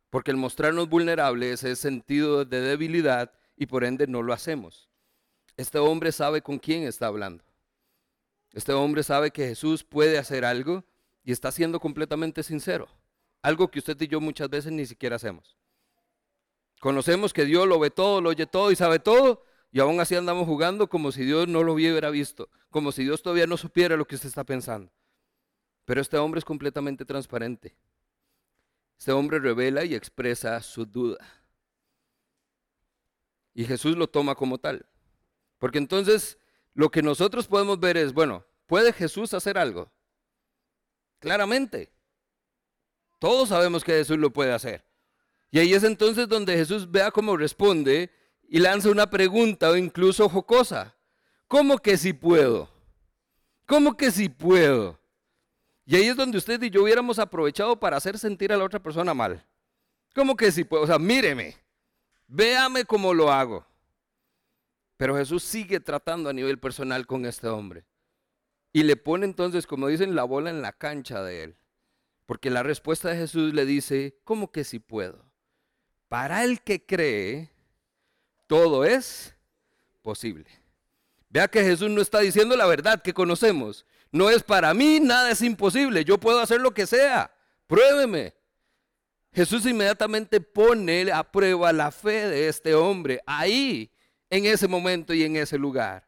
[0.09, 4.89] porque el mostrarnos vulnerables es sentido de debilidad y por ende no lo hacemos.
[5.57, 7.43] Este hombre sabe con quién está hablando.
[8.53, 10.83] Este hombre sabe que Jesús puede hacer algo
[11.23, 12.87] y está siendo completamente sincero.
[13.41, 15.57] Algo que usted y yo muchas veces ni siquiera hacemos.
[16.79, 20.15] Conocemos que Dios lo ve todo, lo oye todo y sabe todo, y aún así
[20.15, 23.95] andamos jugando como si Dios no lo hubiera visto, como si Dios todavía no supiera
[23.95, 24.91] lo que usted está pensando.
[25.85, 27.75] Pero este hombre es completamente transparente.
[28.97, 31.17] Este hombre revela y expresa su duda.
[33.53, 34.85] Y Jesús lo toma como tal.
[35.57, 36.37] Porque entonces
[36.73, 39.91] lo que nosotros podemos ver es, bueno, ¿puede Jesús hacer algo?
[41.19, 41.91] Claramente.
[43.19, 44.83] Todos sabemos que Jesús lo puede hacer.
[45.51, 48.09] Y ahí es entonces donde Jesús vea cómo responde
[48.47, 50.95] y lanza una pregunta o incluso jocosa.
[51.47, 52.69] ¿Cómo que si puedo?
[53.65, 54.99] ¿Cómo que si puedo?
[55.85, 58.81] Y ahí es donde usted y yo hubiéramos aprovechado para hacer sentir a la otra
[58.81, 59.45] persona mal.
[60.15, 60.83] ¿Cómo que si puedo?
[60.83, 61.55] O sea, míreme,
[62.31, 63.65] véame cómo lo hago.
[64.97, 67.85] Pero Jesús sigue tratando a nivel personal con este hombre.
[68.73, 71.57] Y le pone entonces, como dicen, la bola en la cancha de él.
[72.25, 75.25] Porque la respuesta de Jesús le dice, ¿cómo que si puedo?
[76.07, 77.51] Para el que cree,
[78.47, 79.35] todo es
[80.01, 80.45] posible.
[81.29, 83.85] Vea que Jesús no está diciendo la verdad que conocemos.
[84.11, 86.05] No es para mí, nada es imposible.
[86.05, 87.33] Yo puedo hacer lo que sea.
[87.67, 88.33] Pruébeme.
[89.33, 93.91] Jesús inmediatamente pone a prueba la fe de este hombre ahí,
[94.29, 96.07] en ese momento y en ese lugar.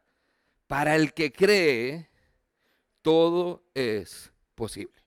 [0.66, 2.08] Para el que cree,
[3.02, 5.04] todo es posible.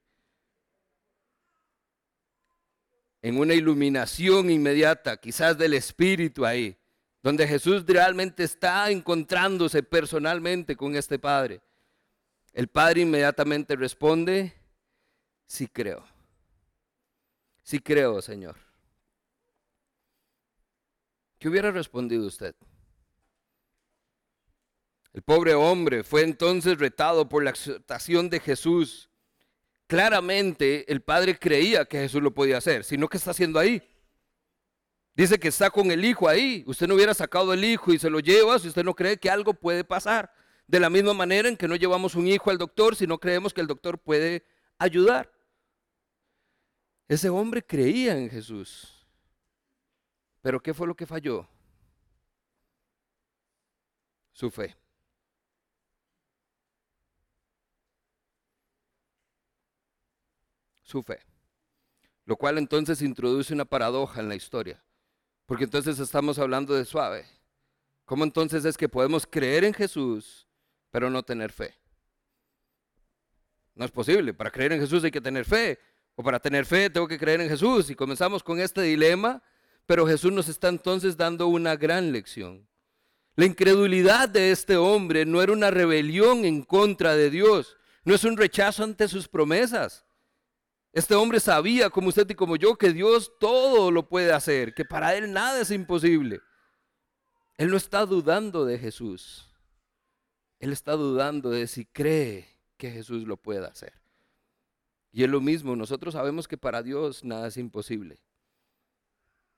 [3.22, 6.76] en una iluminación inmediata, quizás del Espíritu ahí,
[7.22, 11.60] donde Jesús realmente está encontrándose personalmente con este Padre.
[12.52, 14.54] El Padre inmediatamente responde,
[15.46, 16.04] sí creo,
[17.68, 18.56] sí creo, Señor.
[21.38, 22.54] ¿Qué hubiera respondido usted?
[25.12, 29.10] El pobre hombre fue entonces retado por la exhortación de Jesús
[29.86, 33.82] claramente el padre creía que Jesús lo podía hacer, sino que está haciendo ahí.
[35.14, 36.64] Dice que está con el hijo ahí.
[36.66, 39.28] Usted no hubiera sacado el hijo y se lo lleva si usted no cree que
[39.28, 40.32] algo puede pasar.
[40.66, 43.52] De la misma manera en que no llevamos un hijo al doctor si no creemos
[43.52, 44.44] que el doctor puede
[44.78, 45.30] ayudar.
[47.08, 49.06] Ese hombre creía en Jesús.
[50.42, 51.48] Pero ¿qué fue lo que falló?
[54.32, 54.76] Su fe.
[60.88, 61.20] su fe.
[62.24, 64.82] Lo cual entonces introduce una paradoja en la historia.
[65.44, 67.26] Porque entonces estamos hablando de suave.
[68.06, 70.48] ¿Cómo entonces es que podemos creer en Jesús,
[70.90, 71.74] pero no tener fe?
[73.74, 74.32] No es posible.
[74.32, 75.78] Para creer en Jesús hay que tener fe.
[76.20, 77.90] O para tener fe tengo que creer en Jesús.
[77.90, 79.40] Y comenzamos con este dilema,
[79.86, 82.66] pero Jesús nos está entonces dando una gran lección.
[83.36, 88.24] La incredulidad de este hombre no era una rebelión en contra de Dios, no es
[88.24, 90.04] un rechazo ante sus promesas.
[90.92, 94.84] Este hombre sabía, como usted y como yo, que Dios todo lo puede hacer, que
[94.84, 96.40] para él nada es imposible.
[97.58, 99.54] Él no está dudando de Jesús.
[100.58, 103.97] Él está dudando de si cree que Jesús lo puede hacer.
[105.10, 108.20] Y es lo mismo, nosotros sabemos que para Dios nada es imposible.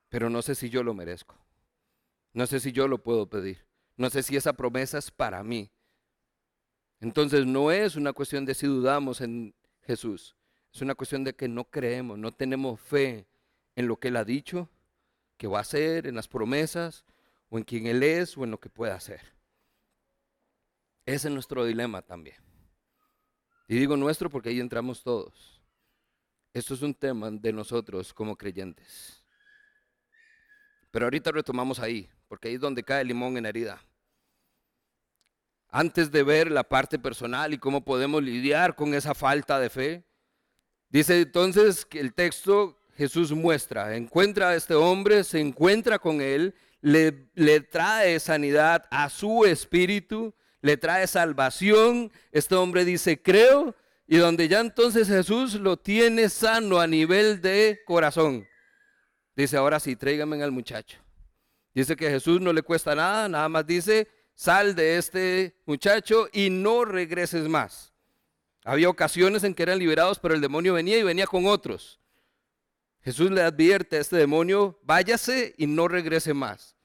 [0.09, 1.37] Pero no sé si yo lo merezco.
[2.33, 3.67] No sé si yo lo puedo pedir.
[3.97, 5.71] No sé si esa promesa es para mí.
[7.01, 10.37] Entonces no es una cuestión de si dudamos en Jesús,
[10.73, 13.27] es una cuestión de que no creemos, no tenemos fe
[13.75, 14.69] en lo que Él ha dicho,
[15.37, 17.05] que va a hacer, en las promesas,
[17.49, 19.21] o en quien Él es, o en lo que puede hacer.
[21.07, 22.37] Ese es nuestro dilema también.
[23.71, 25.63] Y digo nuestro porque ahí entramos todos.
[26.53, 29.23] Esto es un tema de nosotros como creyentes.
[30.91, 33.81] Pero ahorita retomamos ahí, porque ahí es donde cae el limón en herida.
[35.69, 40.05] Antes de ver la parte personal y cómo podemos lidiar con esa falta de fe,
[40.89, 46.57] dice entonces que el texto Jesús muestra, encuentra a este hombre, se encuentra con él,
[46.81, 52.13] le, le trae sanidad a su espíritu, le trae salvación.
[52.33, 53.75] Este hombre dice, creo,
[54.07, 58.47] y donde ya entonces Jesús lo tiene sano a nivel de corazón.
[59.37, 60.99] Dice, ahora sí, tráigame al muchacho.
[61.75, 66.51] Dice que Jesús no le cuesta nada, nada más dice, sal de este muchacho y
[66.51, 67.93] no regreses más.
[68.65, 72.01] Había ocasiones en que eran liberados, pero el demonio venía y venía con otros.
[73.03, 76.77] Jesús le advierte a este demonio, váyase y no regrese más.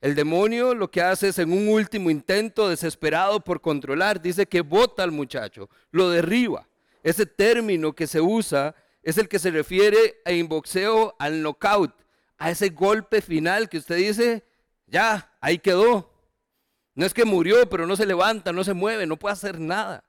[0.00, 4.60] El demonio lo que hace es en un último intento desesperado por controlar, dice que
[4.60, 6.68] bota al muchacho, lo derriba.
[7.02, 11.92] Ese término que se usa es el que se refiere en boxeo al knockout,
[12.36, 14.44] a ese golpe final que usted dice,
[14.86, 16.12] ya, ahí quedó.
[16.94, 20.04] No es que murió, pero no se levanta, no se mueve, no puede hacer nada.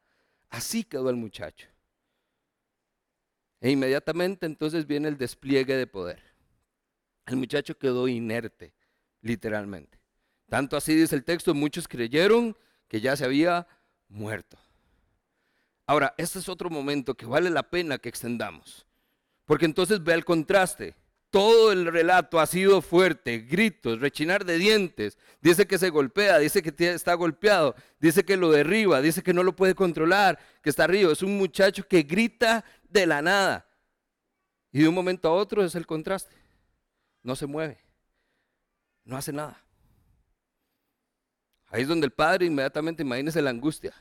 [0.50, 1.68] Así quedó el muchacho.
[3.62, 6.22] E inmediatamente entonces viene el despliegue de poder.
[7.26, 8.74] El muchacho quedó inerte
[9.22, 10.00] literalmente.
[10.50, 13.68] Tanto así dice el texto, muchos creyeron que ya se había
[14.08, 14.58] muerto.
[15.86, 18.86] Ahora, este es otro momento que vale la pena que extendamos,
[19.46, 20.96] porque entonces ve el contraste.
[21.32, 26.64] Todo el relato ha sido fuerte, gritos, rechinar de dientes, dice que se golpea, dice
[26.64, 30.86] que está golpeado, dice que lo derriba, dice que no lo puede controlar, que está
[30.86, 31.12] arriba.
[31.12, 33.68] Es un muchacho que grita de la nada.
[34.72, 36.36] Y de un momento a otro es el contraste.
[37.22, 37.89] No se mueve
[39.10, 39.66] no hace nada.
[41.68, 43.94] Ahí es donde el padre inmediatamente, imagínese la angustia.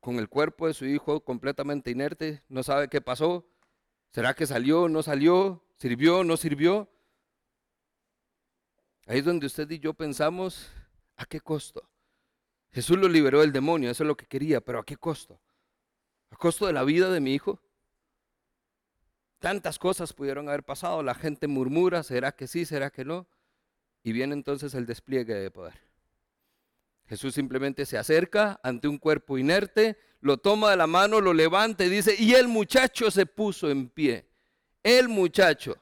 [0.00, 3.46] Con el cuerpo de su hijo completamente inerte, no sabe qué pasó.
[4.10, 5.62] ¿Será que salió, no salió?
[5.76, 6.90] ¿Sirvió, no sirvió?
[9.06, 10.70] Ahí es donde usted y yo pensamos,
[11.16, 11.88] ¿a qué costo?
[12.70, 15.38] Jesús lo liberó del demonio, eso es lo que quería, pero ¿a qué costo?
[16.30, 17.60] ¿A costo de la vida de mi hijo?
[19.38, 23.26] Tantas cosas pudieron haber pasado, la gente murmura, ¿será que sí, será que no?
[24.02, 25.74] Y viene entonces el despliegue de poder.
[27.06, 31.84] Jesús simplemente se acerca ante un cuerpo inerte, lo toma de la mano, lo levanta
[31.84, 34.28] y dice, y el muchacho se puso en pie.
[34.82, 35.76] El muchacho.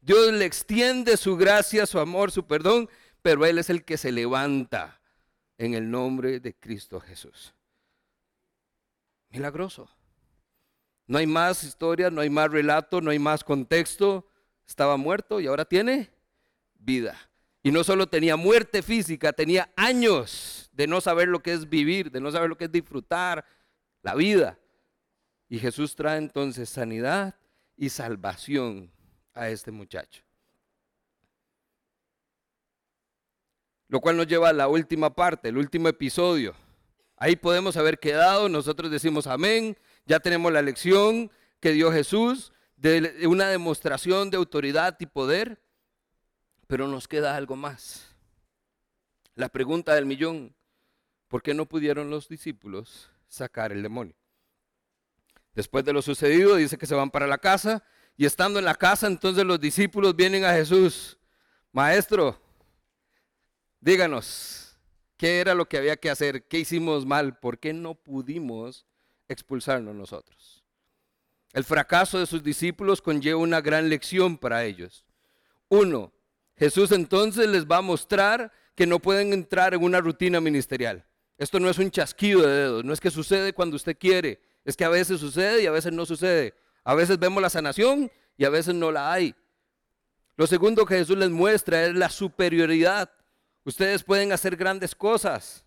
[0.00, 2.88] Dios le extiende su gracia, su amor, su perdón,
[3.22, 5.00] pero Él es el que se levanta
[5.58, 7.54] en el nombre de Cristo Jesús.
[9.30, 9.88] Milagroso.
[11.06, 14.26] No hay más historia, no hay más relato, no hay más contexto.
[14.66, 16.10] Estaba muerto y ahora tiene
[16.74, 17.16] vida.
[17.62, 22.10] Y no solo tenía muerte física, tenía años de no saber lo que es vivir,
[22.10, 23.44] de no saber lo que es disfrutar
[24.02, 24.58] la vida.
[25.48, 27.34] Y Jesús trae entonces sanidad
[27.76, 28.90] y salvación
[29.34, 30.22] a este muchacho.
[33.88, 36.54] Lo cual nos lleva a la última parte, el último episodio.
[37.16, 43.26] Ahí podemos haber quedado, nosotros decimos amén, ya tenemos la lección que dio Jesús de
[43.26, 45.62] una demostración de autoridad y poder,
[46.66, 48.14] pero nos queda algo más.
[49.34, 50.54] La pregunta del millón,
[51.28, 54.14] ¿por qué no pudieron los discípulos sacar el demonio?
[55.54, 57.82] Después de lo sucedido, dice que se van para la casa
[58.16, 61.18] y estando en la casa, entonces los discípulos vienen a Jesús.
[61.72, 62.40] Maestro,
[63.80, 64.76] díganos,
[65.16, 66.46] ¿qué era lo que había que hacer?
[66.46, 67.38] ¿Qué hicimos mal?
[67.38, 68.86] ¿Por qué no pudimos
[69.28, 70.64] expulsarnos nosotros.
[71.52, 75.04] El fracaso de sus discípulos conlleva una gran lección para ellos.
[75.68, 76.12] Uno,
[76.56, 81.06] Jesús entonces les va a mostrar que no pueden entrar en una rutina ministerial.
[81.38, 84.76] Esto no es un chasquido de dedos, no es que sucede cuando usted quiere, es
[84.76, 86.54] que a veces sucede y a veces no sucede.
[86.84, 89.34] A veces vemos la sanación y a veces no la hay.
[90.36, 93.10] Lo segundo que Jesús les muestra es la superioridad.
[93.64, 95.64] Ustedes pueden hacer grandes cosas,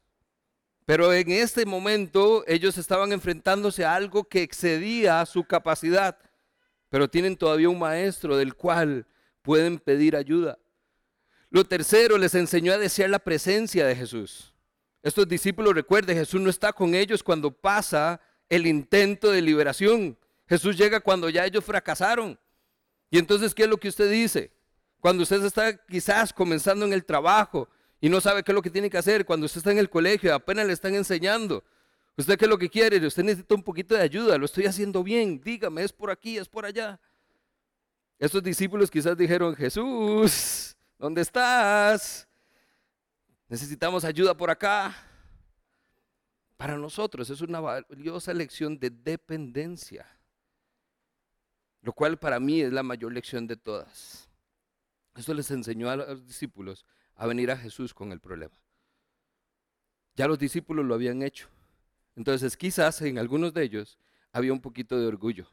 [0.88, 6.18] pero en este momento ellos estaban enfrentándose a algo que excedía su capacidad.
[6.88, 9.06] Pero tienen todavía un maestro del cual
[9.42, 10.58] pueden pedir ayuda.
[11.50, 14.54] Lo tercero, les enseñó a desear la presencia de Jesús.
[15.04, 20.18] Estos discípulos, recuerden, Jesús no está con ellos cuando pasa el intento de liberación.
[20.48, 22.40] Jesús llega cuando ya ellos fracasaron.
[23.12, 24.54] Y entonces, ¿qué es lo que usted dice?
[25.02, 27.68] Cuando usted está quizás comenzando en el trabajo
[28.00, 29.90] y no sabe qué es lo que tiene que hacer cuando usted está en el
[29.90, 31.64] colegio, apenas le están enseñando.
[32.16, 33.06] ¿Usted qué es lo que quiere?
[33.06, 36.48] Usted necesita un poquito de ayuda, lo estoy haciendo bien, dígame, es por aquí, es
[36.48, 37.00] por allá.
[38.20, 42.28] Estos discípulos quizás dijeron, Jesús, ¿dónde estás?
[43.48, 44.96] Necesitamos ayuda por acá.
[46.58, 50.08] Para nosotros es una valiosa lección de dependencia,
[51.84, 54.28] lo cual para mí es la mayor lección de todas.
[55.16, 56.86] Esto les enseñó a los discípulos
[57.18, 58.58] a venir a Jesús con el problema.
[60.16, 61.50] Ya los discípulos lo habían hecho.
[62.16, 64.00] Entonces quizás en algunos de ellos
[64.32, 65.52] había un poquito de orgullo.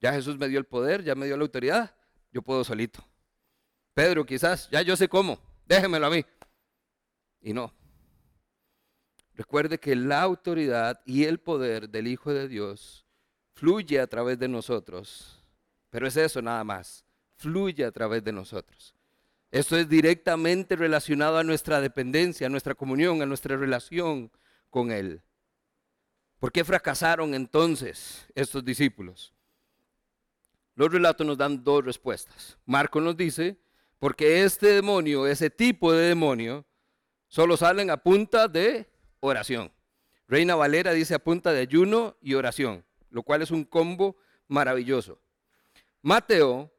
[0.00, 1.96] Ya Jesús me dio el poder, ya me dio la autoridad,
[2.30, 3.02] yo puedo solito.
[3.94, 6.24] Pedro quizás, ya yo sé cómo, déjemelo a mí.
[7.40, 7.72] Y no,
[9.34, 13.04] Recuerde que la autoridad y el poder del Hijo de Dios
[13.54, 15.44] fluye a través de nosotros.
[15.90, 17.04] Pero es eso nada más.
[17.36, 18.94] Fluye a través de nosotros.
[19.54, 24.32] Esto es directamente relacionado a nuestra dependencia, a nuestra comunión, a nuestra relación
[24.68, 25.22] con Él.
[26.40, 29.32] ¿Por qué fracasaron entonces estos discípulos?
[30.74, 32.58] Los relatos nos dan dos respuestas.
[32.66, 33.56] Marco nos dice,
[34.00, 36.66] porque este demonio, ese tipo de demonio,
[37.28, 38.90] solo salen a punta de
[39.20, 39.70] oración.
[40.26, 44.16] Reina Valera dice a punta de ayuno y oración, lo cual es un combo
[44.48, 45.20] maravilloso.
[46.02, 46.73] Mateo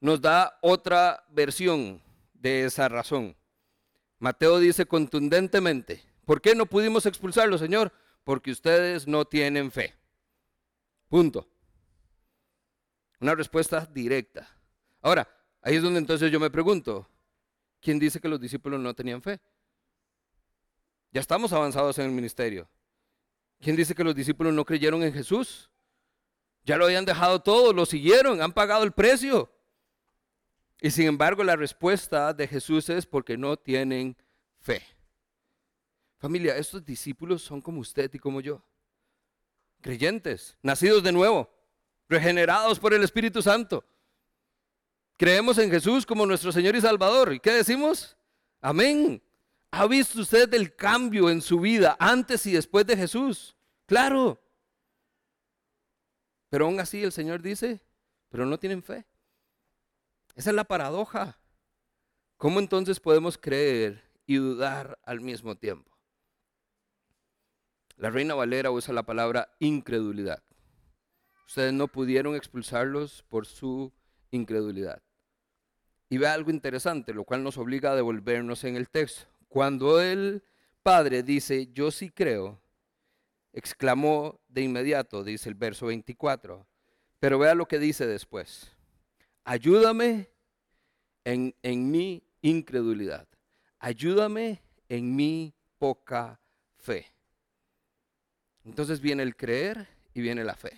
[0.00, 2.02] nos da otra versión
[2.34, 3.36] de esa razón.
[4.18, 7.92] Mateo dice contundentemente, ¿por qué no pudimos expulsarlo, Señor?
[8.24, 9.94] Porque ustedes no tienen fe.
[11.08, 11.48] Punto.
[13.20, 14.48] Una respuesta directa.
[15.00, 15.28] Ahora,
[15.62, 17.08] ahí es donde entonces yo me pregunto,
[17.80, 19.40] ¿quién dice que los discípulos no tenían fe?
[21.12, 22.68] Ya estamos avanzados en el ministerio.
[23.60, 25.70] ¿Quién dice que los discípulos no creyeron en Jesús?
[26.64, 29.50] Ya lo habían dejado todo, lo siguieron, han pagado el precio.
[30.80, 34.16] Y sin embargo la respuesta de Jesús es porque no tienen
[34.60, 34.82] fe.
[36.18, 38.62] Familia, estos discípulos son como usted y como yo.
[39.80, 41.50] Creyentes, nacidos de nuevo,
[42.08, 43.84] regenerados por el Espíritu Santo.
[45.16, 47.32] Creemos en Jesús como nuestro Señor y Salvador.
[47.32, 48.16] ¿Y qué decimos?
[48.60, 49.22] Amén.
[49.70, 53.56] ¿Ha visto usted el cambio en su vida antes y después de Jesús?
[53.86, 54.40] Claro.
[56.50, 57.82] Pero aún así el Señor dice,
[58.28, 59.06] pero no tienen fe.
[60.36, 61.40] Esa es la paradoja.
[62.36, 65.90] ¿Cómo entonces podemos creer y dudar al mismo tiempo?
[67.96, 70.42] La Reina Valera usa la palabra incredulidad.
[71.46, 73.90] Ustedes no pudieron expulsarlos por su
[74.30, 75.02] incredulidad.
[76.10, 79.26] Y ve algo interesante, lo cual nos obliga a devolvernos en el texto.
[79.48, 80.44] Cuando el
[80.82, 82.60] padre dice, yo sí creo,
[83.54, 86.66] exclamó de inmediato, dice el verso 24.
[87.20, 88.75] Pero vea lo que dice después.
[89.48, 90.28] Ayúdame
[91.22, 93.28] en, en mi incredulidad.
[93.78, 96.40] Ayúdame en mi poca
[96.76, 97.06] fe.
[98.64, 100.72] Entonces viene el creer y viene la fe.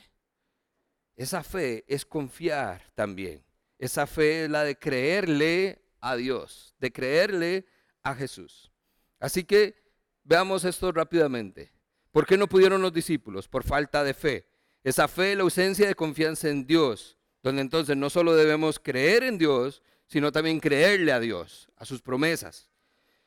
[1.16, 3.42] Esa fe es confiar también.
[3.78, 7.66] Esa fe es la de creerle a Dios, de creerle
[8.02, 8.70] a Jesús.
[9.18, 9.82] Así que
[10.24, 11.72] veamos esto rápidamente.
[12.12, 13.48] ¿Por qué no pudieron los discípulos?
[13.48, 14.46] Por falta de fe.
[14.84, 19.38] Esa fe, la ausencia de confianza en Dios, donde entonces no solo debemos creer en
[19.38, 22.70] Dios, sino también creerle a Dios, a sus promesas.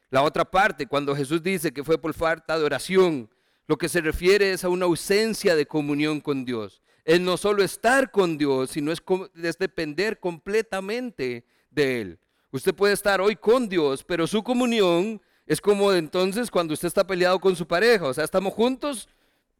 [0.09, 3.29] La otra parte, cuando Jesús dice que fue por falta de oración,
[3.67, 6.81] lo que se refiere es a una ausencia de comunión con Dios.
[7.05, 9.01] Es no solo estar con Dios, sino es,
[9.41, 12.19] es depender completamente de Él.
[12.51, 17.07] Usted puede estar hoy con Dios, pero su comunión es como entonces cuando usted está
[17.07, 18.07] peleado con su pareja.
[18.07, 19.07] O sea, estamos juntos,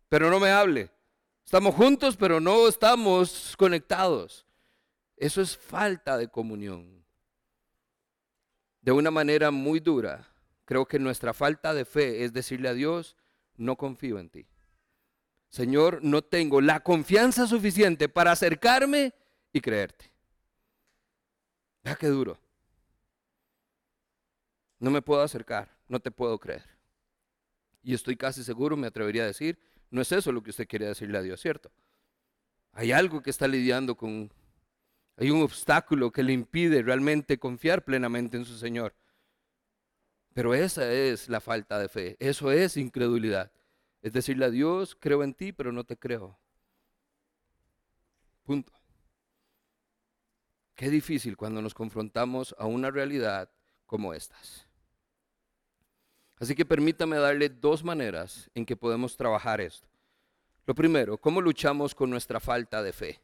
[0.10, 0.90] pero no me hable.
[1.52, 4.46] Estamos juntos, pero no estamos conectados.
[5.18, 7.04] Eso es falta de comunión.
[8.80, 10.30] De una manera muy dura,
[10.64, 13.18] creo que nuestra falta de fe es decirle a Dios,
[13.58, 14.48] no confío en ti.
[15.50, 19.14] Señor, no tengo la confianza suficiente para acercarme
[19.52, 20.10] y creerte.
[21.84, 22.40] Vea qué duro.
[24.80, 26.64] No me puedo acercar, no te puedo creer.
[27.84, 29.60] Y estoy casi seguro, me atrevería a decir,
[29.92, 31.72] no es eso lo que usted quiere decirle a Dios, ¿cierto?
[32.72, 34.32] Hay algo que está lidiando con,
[35.18, 38.96] hay un obstáculo que le impide realmente confiar plenamente en su Señor.
[40.34, 43.52] Pero esa es la falta de fe, eso es incredulidad.
[44.02, 46.40] Es decirle a Dios, creo en ti, pero no te creo.
[48.44, 48.74] Punto.
[50.74, 53.52] Qué difícil cuando nos confrontamos a una realidad
[53.86, 54.71] como estas.
[56.42, 59.88] Así que permítame darle dos maneras en que podemos trabajar esto.
[60.66, 63.22] Lo primero, ¿cómo luchamos con nuestra falta de fe?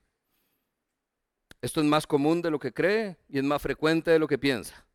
[1.60, 4.38] Esto es más común de lo que cree y es más frecuente de lo que
[4.38, 4.86] piensa.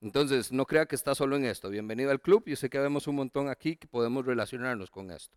[0.00, 1.68] Entonces, no crea que está solo en esto.
[1.68, 2.44] Bienvenido al club.
[2.46, 5.36] Yo sé que vemos un montón aquí que podemos relacionarnos con esto.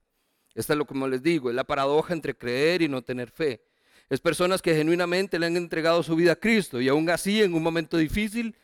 [0.55, 3.61] Esta es lo como les digo, es la paradoja entre creer y no tener fe.
[4.09, 7.53] Es personas que genuinamente le han entregado su vida a Cristo y aún así en
[7.53, 8.55] un momento difícil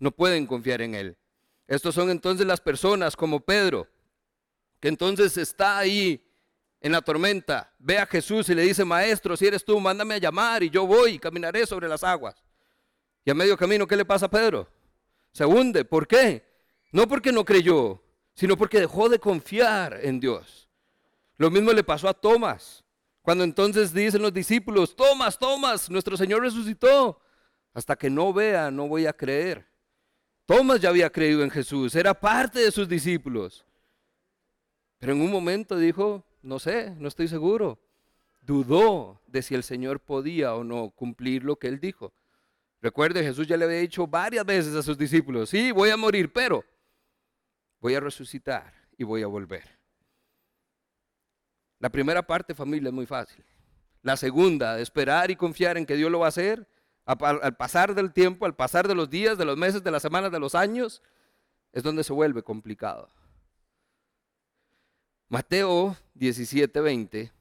[0.00, 1.16] no pueden confiar en Él.
[1.72, 3.88] Estos son entonces las personas como Pedro,
[4.78, 6.22] que entonces está ahí
[6.82, 10.18] en la tormenta, ve a Jesús y le dice, maestro, si eres tú, mándame a
[10.18, 12.44] llamar y yo voy y caminaré sobre las aguas.
[13.24, 14.68] Y a medio camino, ¿qué le pasa a Pedro?
[15.32, 15.82] Se hunde.
[15.86, 16.44] ¿Por qué?
[16.90, 18.02] No porque no creyó,
[18.34, 20.68] sino porque dejó de confiar en Dios.
[21.38, 22.84] Lo mismo le pasó a Tomás.
[23.22, 27.18] Cuando entonces dicen los discípulos, Tomás, Tomás, nuestro Señor resucitó.
[27.72, 29.71] Hasta que no vea, no voy a creer.
[30.52, 33.64] Tomás ya había creído en Jesús, era parte de sus discípulos.
[34.98, 37.80] Pero en un momento dijo, no sé, no estoy seguro.
[38.42, 42.12] Dudó de si el Señor podía o no cumplir lo que él dijo.
[42.82, 46.30] Recuerde, Jesús ya le había dicho varias veces a sus discípulos, sí, voy a morir,
[46.30, 46.62] pero
[47.80, 49.64] voy a resucitar y voy a volver.
[51.78, 53.42] La primera parte, familia, es muy fácil.
[54.02, 56.68] La segunda, esperar y confiar en que Dios lo va a hacer,
[57.04, 60.30] al pasar del tiempo, al pasar de los días, de los meses, de las semanas,
[60.30, 61.02] de los años,
[61.72, 63.08] es donde se vuelve complicado.
[65.28, 67.32] Mateo 17:20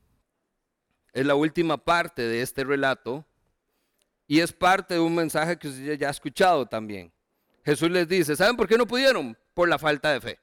[1.14, 3.26] es la última parte de este relato
[4.28, 7.12] y es parte de un mensaje que usted ya ha escuchado también.
[7.66, 9.38] Jesús les dice, ¿saben por qué no pudieron?
[9.54, 10.40] Por la falta de fe.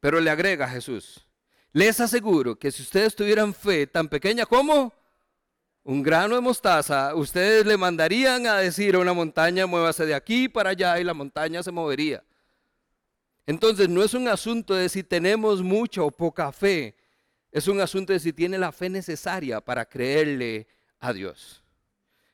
[0.00, 1.26] Pero le agrega Jesús,
[1.72, 4.94] les aseguro que si ustedes tuvieran fe tan pequeña como
[5.86, 10.48] un grano de mostaza, ustedes le mandarían a decir a una montaña, muévase de aquí
[10.48, 12.24] para allá y la montaña se movería.
[13.46, 16.96] Entonces no es un asunto de si tenemos mucha o poca fe,
[17.52, 20.66] es un asunto de si tiene la fe necesaria para creerle
[20.98, 21.62] a Dios.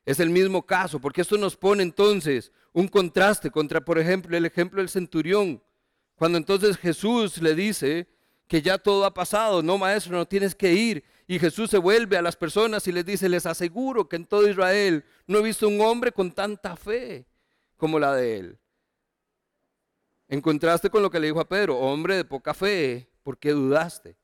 [0.07, 4.47] Es el mismo caso, porque esto nos pone entonces un contraste contra, por ejemplo, el
[4.47, 5.63] ejemplo del centurión.
[6.15, 8.09] Cuando entonces Jesús le dice
[8.49, 11.05] que ya todo ha pasado, no maestro, no tienes que ir.
[11.33, 14.47] Y Jesús se vuelve a las personas y les dice, les aseguro que en todo
[14.47, 17.27] Israel no he visto un hombre con tanta fe
[17.79, 18.59] como la de él.
[20.29, 23.53] En contraste con lo que le dijo a Pedro, hombre de poca fe, ¿por qué
[23.53, 24.15] dudaste?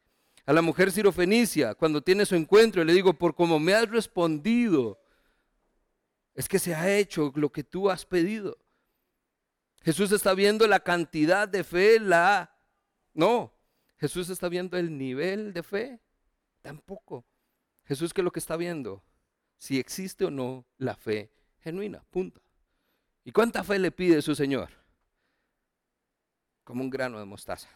[0.45, 5.01] A la mujer sirofenicia, cuando tiene su encuentro, le digo, por como me has respondido,
[6.35, 8.59] es que se ha hecho lo que tú has pedido.
[9.81, 12.55] Jesús está viendo la cantidad de fe, la...
[13.15, 13.55] No,
[13.97, 16.01] Jesús está viendo el nivel de fe,
[16.69, 17.25] tampoco.
[17.87, 19.03] Jesús, ¿qué es lo que está viendo?
[19.57, 22.43] Si existe o no la fe genuina, punto.
[23.25, 24.71] ¿Y cuánta fe le pide su Señor?
[26.69, 27.67] como un grano de mostaza.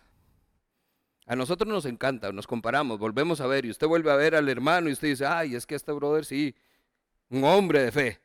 [1.24, 4.51] A nosotros nos encanta, nos comparamos, volvemos a ver y usted vuelve a ver al
[4.51, 6.55] hermano y usted dice, ay, es que este brother sí,
[7.30, 8.20] un hombre de fe.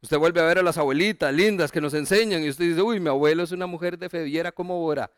[0.00, 2.98] Usted vuelve a ver a las abuelitas lindas que nos enseñan y usted dice, uy,
[2.98, 5.08] mi abuelo es una mujer de fe, viera cómo ora.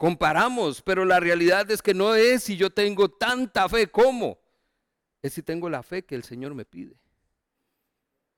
[0.00, 4.38] Comparamos, pero la realidad es que no es si yo tengo tanta fe como,
[5.20, 6.98] es si tengo la fe que el Señor me pide.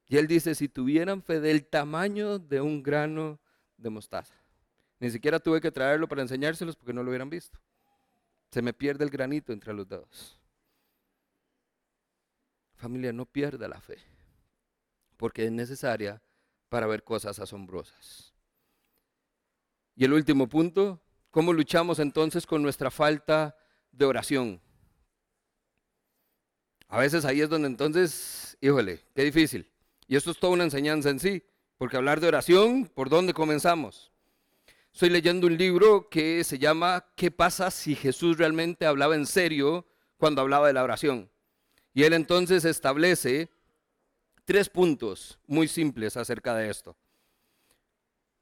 [0.08, 3.38] Y Él dice, si tuvieran fe del tamaño de un grano
[3.76, 4.34] de mostaza.
[4.98, 7.60] Ni siquiera tuve que traerlo para enseñárselos porque no lo hubieran visto.
[8.50, 10.40] Se me pierde el granito entre los dedos.
[12.74, 13.98] Familia, no pierda la fe,
[15.16, 16.20] porque es necesaria
[16.68, 18.34] para ver cosas asombrosas.
[19.94, 21.00] Y el último punto,
[21.32, 23.56] ¿cómo luchamos entonces con nuestra falta
[23.90, 24.60] de oración?
[26.86, 29.68] A veces ahí es donde entonces, híjole, qué difícil.
[30.06, 31.42] Y esto es toda una enseñanza en sí,
[31.78, 34.12] porque hablar de oración, ¿por dónde comenzamos?
[34.92, 39.86] Estoy leyendo un libro que se llama ¿Qué pasa si Jesús realmente hablaba en serio
[40.18, 41.30] cuando hablaba de la oración?
[41.94, 43.50] Y él entonces establece
[44.44, 46.94] tres puntos muy simples acerca de esto.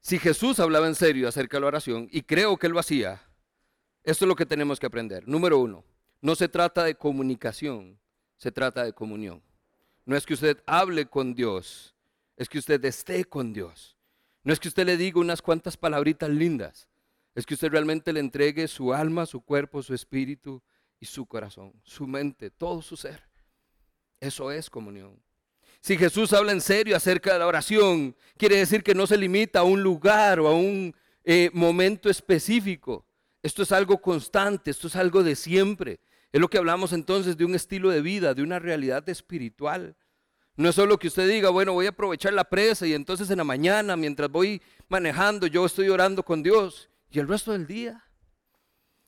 [0.01, 3.21] Si Jesús hablaba en serio acerca de la oración, y creo que él lo hacía,
[4.03, 5.27] esto es lo que tenemos que aprender.
[5.27, 5.85] Número uno,
[6.21, 7.99] no se trata de comunicación,
[8.35, 9.43] se trata de comunión.
[10.05, 11.95] No es que usted hable con Dios,
[12.35, 13.95] es que usted esté con Dios.
[14.43, 16.89] No es que usted le diga unas cuantas palabritas lindas,
[17.35, 20.63] es que usted realmente le entregue su alma, su cuerpo, su espíritu
[20.99, 23.29] y su corazón, su mente, todo su ser.
[24.19, 25.21] Eso es comunión.
[25.81, 29.59] Si Jesús habla en serio acerca de la oración, quiere decir que no se limita
[29.59, 33.03] a un lugar o a un eh, momento específico.
[33.41, 35.99] Esto es algo constante, esto es algo de siempre.
[36.31, 39.95] Es lo que hablamos entonces de un estilo de vida, de una realidad espiritual.
[40.55, 43.39] No es solo que usted diga, bueno, voy a aprovechar la presa y entonces en
[43.39, 48.03] la mañana, mientras voy manejando, yo estoy orando con Dios y el resto del día.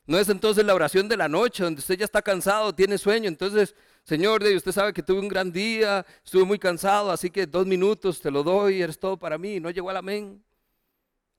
[0.07, 3.27] No es entonces la oración de la noche, donde usted ya está cansado, tiene sueño.
[3.29, 7.65] Entonces, Señor, usted sabe que tuve un gran día, estuve muy cansado, así que dos
[7.65, 9.59] minutos te lo doy, eres todo para mí.
[9.61, 10.43] No llegó al amén.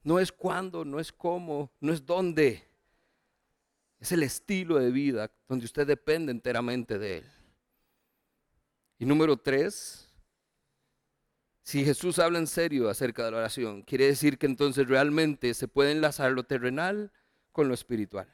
[0.02, 2.64] No es cuándo, no es cómo, no es dónde.
[4.00, 7.24] Es el estilo de vida donde usted depende enteramente de Él.
[8.98, 10.10] Y número tres,
[11.62, 15.68] si Jesús habla en serio acerca de la oración, quiere decir que entonces realmente se
[15.68, 17.12] puede enlazar lo terrenal
[17.52, 18.28] con lo espiritual.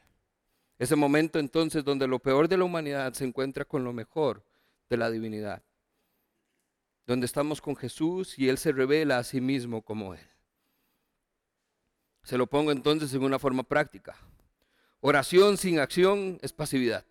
[0.81, 4.43] Ese momento entonces donde lo peor de la humanidad se encuentra con lo mejor
[4.89, 5.62] de la divinidad.
[7.07, 10.26] Donde estamos con Jesús y Él se revela a sí mismo como Él.
[12.22, 14.16] Se lo pongo entonces en una forma práctica.
[15.01, 17.05] Oración sin acción es pasividad.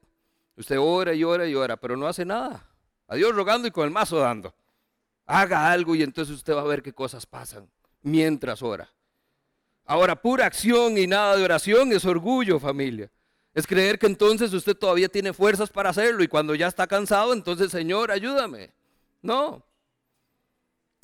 [0.57, 2.65] Usted ora y ora y ora, pero no hace nada.
[3.07, 4.51] A Dios rogando y con el mazo dando.
[5.27, 7.69] Haga algo y entonces usted va a ver qué cosas pasan
[8.01, 8.89] mientras ora.
[9.85, 13.11] Ahora, pura acción y nada de oración es orgullo, familia.
[13.59, 17.33] Es creer que entonces usted todavía tiene fuerzas para hacerlo y cuando ya está cansado,
[17.33, 18.71] entonces, Señor, ayúdame.
[19.21, 19.65] No.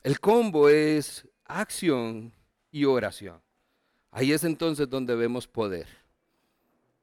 [0.03, 2.31] El combo es acción
[2.71, 3.41] y oración.
[4.09, 5.85] Ahí es entonces donde vemos poder.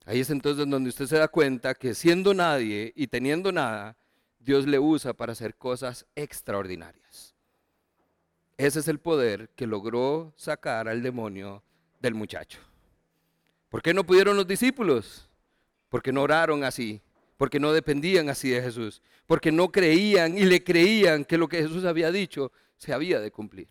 [0.06, 3.98] Ahí es entonces donde usted se da cuenta que siendo nadie y teniendo nada,
[4.38, 7.34] Dios le usa para hacer cosas extraordinarias.
[8.56, 11.62] Ese es el poder que logró sacar al demonio
[12.00, 12.58] del muchacho.
[13.68, 15.28] ¿Por qué no pudieron los discípulos?
[15.92, 17.02] Porque no oraron así,
[17.36, 21.60] porque no dependían así de Jesús, porque no creían y le creían que lo que
[21.60, 23.68] Jesús había dicho se había de cumplir.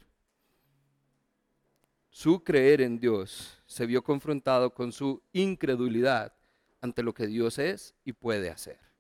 [2.11, 6.32] Su creer en Dios se vio confrontado con su incredulidad
[6.80, 8.78] ante lo que Dios es y puede hacer.